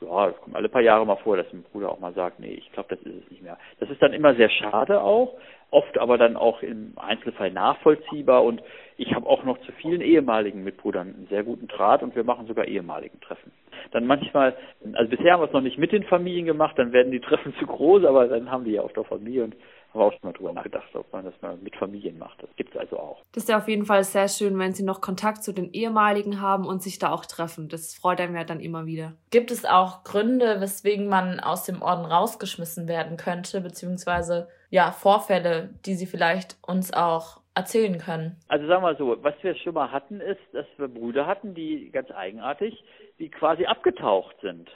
[0.00, 2.52] ja, es kommt alle paar Jahre mal vor, dass ein Bruder auch mal sagt, nee,
[2.52, 3.58] ich glaube, das ist es nicht mehr.
[3.80, 5.34] Das ist dann immer sehr schade auch,
[5.70, 8.62] oft aber dann auch im Einzelfall nachvollziehbar und
[8.96, 12.46] ich habe auch noch zu vielen ehemaligen Mitbrüdern einen sehr guten Draht und wir machen
[12.46, 13.52] sogar ehemaligen Treffen.
[13.92, 14.56] Dann manchmal,
[14.94, 17.54] also bisher haben wir es noch nicht mit den Familien gemacht, dann werden die Treffen
[17.58, 19.56] zu groß, aber dann haben die ja auch der Familie und
[19.92, 22.42] haben auch schon mal drüber nachgedacht, ob man das mal mit Familien macht.
[22.42, 23.22] Das gibt es also auch.
[23.32, 26.40] Das ist ja auf jeden Fall sehr schön, wenn Sie noch Kontakt zu den ehemaligen
[26.40, 27.68] haben und sich da auch treffen.
[27.68, 29.14] Das freut einem ja dann immer wieder.
[29.30, 35.70] Gibt es auch Gründe, weswegen man aus dem Orden rausgeschmissen werden könnte, beziehungsweise ja, Vorfälle,
[35.86, 38.36] die Sie vielleicht uns auch erzählen können?
[38.48, 41.54] Also sagen wir mal so, was wir schon mal hatten, ist, dass wir Brüder hatten,
[41.54, 42.84] die ganz eigenartig,
[43.18, 44.70] die quasi abgetaucht sind.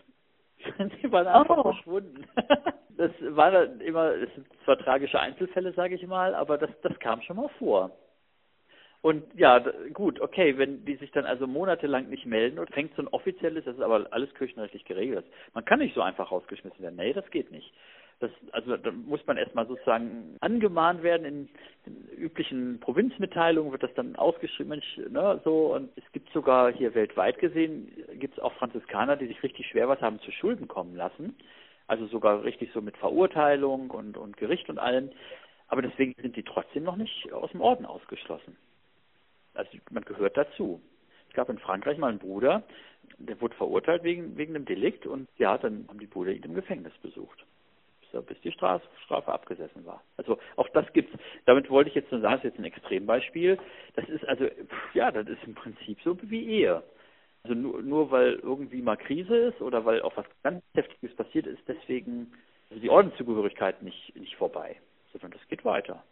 [1.02, 1.72] die waren einfach oh.
[1.72, 2.26] verschwunden.
[2.94, 6.96] Das war dann immer, es sind zwar tragische Einzelfälle, sage ich mal, aber das, das
[7.00, 7.90] kam schon mal vor.
[9.00, 9.58] Und ja,
[9.92, 13.64] gut, okay, wenn die sich dann also monatelang nicht melden und fängt so ein offizielles,
[13.64, 15.24] das ist aber alles kirchenrechtlich geregelt.
[15.54, 16.94] Man kann nicht so einfach rausgeschmissen werden.
[16.96, 17.72] Nee, das geht nicht.
[18.22, 21.26] Das, also da muss man erstmal sozusagen angemahnt werden.
[21.26, 21.48] In
[21.84, 25.74] den üblichen Provinzmitteilungen wird das dann ausgeschrieben, Mensch, ne, so.
[25.74, 29.88] Und es gibt sogar hier weltweit gesehen, gibt es auch Franziskaner, die sich richtig schwer
[29.88, 31.34] was haben zu Schulden kommen lassen.
[31.88, 35.10] Also sogar richtig so mit Verurteilung und, und Gericht und allem.
[35.66, 38.56] Aber deswegen sind die trotzdem noch nicht aus dem Orden ausgeschlossen.
[39.54, 40.80] Also man gehört dazu.
[41.28, 42.62] Es gab in Frankreich mal einen Bruder,
[43.18, 46.54] der wurde verurteilt wegen, wegen einem Delikt und ja, dann haben die Brüder ihn im
[46.54, 47.44] Gefängnis besucht
[48.20, 48.82] bis die Strafe,
[49.26, 50.02] abgesessen war.
[50.16, 51.16] Also auch das gibt's.
[51.46, 53.58] Damit wollte ich jetzt nur sagen, das ist jetzt ein Extrembeispiel.
[53.94, 54.48] Das ist also,
[54.92, 56.82] ja, das ist im Prinzip so wie Ehe.
[57.44, 61.46] Also nur, nur weil irgendwie mal Krise ist oder weil auch was ganz Heftiges passiert
[61.46, 62.32] ist, deswegen
[62.70, 64.76] also die Ordenszugehörigkeit nicht, nicht vorbei,
[65.12, 66.02] sondern das geht weiter.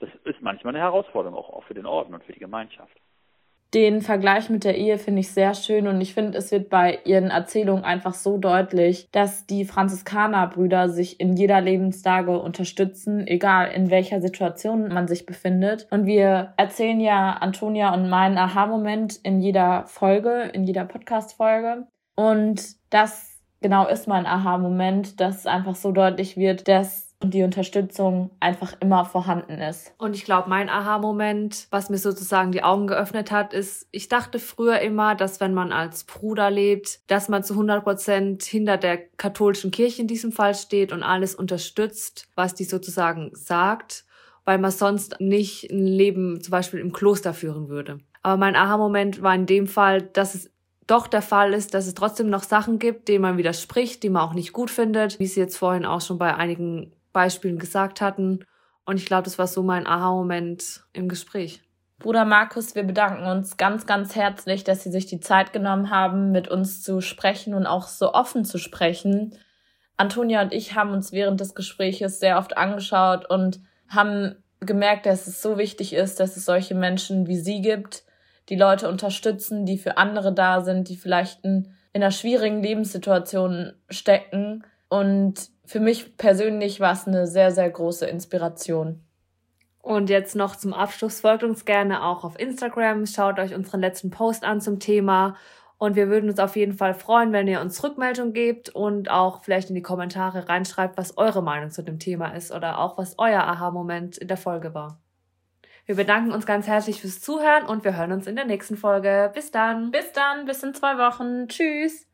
[0.00, 2.94] Das ist manchmal eine Herausforderung auch, auch für den Orden und für die Gemeinschaft.
[3.74, 7.00] Den Vergleich mit der Ehe finde ich sehr schön und ich finde, es wird bei
[7.04, 13.90] ihren Erzählungen einfach so deutlich, dass die Franziskanerbrüder sich in jeder Lebenslage unterstützen, egal in
[13.90, 15.88] welcher Situation man sich befindet.
[15.90, 21.86] Und wir erzählen ja Antonia und meinen Aha-Moment in jeder Folge, in jeder Podcast-Folge.
[22.14, 28.30] Und das genau ist mein Aha-Moment, dass einfach so deutlich wird, dass und die Unterstützung
[28.40, 29.94] einfach immer vorhanden ist.
[29.98, 34.38] Und ich glaube, mein Aha-Moment, was mir sozusagen die Augen geöffnet hat, ist, ich dachte
[34.38, 38.98] früher immer, dass wenn man als Bruder lebt, dass man zu 100 Prozent hinter der
[38.98, 44.04] katholischen Kirche in diesem Fall steht und alles unterstützt, was die sozusagen sagt,
[44.44, 47.98] weil man sonst nicht ein Leben zum Beispiel im Kloster führen würde.
[48.22, 50.50] Aber mein Aha-Moment war in dem Fall, dass es
[50.86, 54.22] doch der Fall ist, dass es trotzdem noch Sachen gibt, denen man widerspricht, die man
[54.22, 58.44] auch nicht gut findet, wie sie jetzt vorhin auch schon bei einigen Beispielen gesagt hatten.
[58.84, 61.62] Und ich glaube, das war so mein Aha-Moment im Gespräch.
[61.98, 66.30] Bruder Markus, wir bedanken uns ganz, ganz herzlich, dass Sie sich die Zeit genommen haben,
[66.30, 69.34] mit uns zu sprechen und auch so offen zu sprechen.
[69.96, 75.26] Antonia und ich haben uns während des Gespräches sehr oft angeschaut und haben gemerkt, dass
[75.26, 78.04] es so wichtig ist, dass es solche Menschen wie Sie gibt,
[78.50, 83.72] die Leute unterstützen, die für andere da sind, die vielleicht in, in einer schwierigen Lebenssituation
[83.88, 89.02] stecken und für mich persönlich war es eine sehr, sehr große Inspiration.
[89.82, 94.10] Und jetzt noch zum Abschluss folgt uns gerne auch auf Instagram, schaut euch unseren letzten
[94.10, 95.36] Post an zum Thema
[95.78, 99.42] und wir würden uns auf jeden Fall freuen, wenn ihr uns Rückmeldung gebt und auch
[99.44, 103.18] vielleicht in die Kommentare reinschreibt, was eure Meinung zu dem Thema ist oder auch was
[103.18, 104.98] euer Aha-Moment in der Folge war.
[105.84, 109.30] Wir bedanken uns ganz herzlich fürs Zuhören und wir hören uns in der nächsten Folge.
[109.34, 109.92] Bis dann.
[109.92, 110.46] Bis dann.
[110.46, 111.46] Bis in zwei Wochen.
[111.46, 112.06] Tschüss.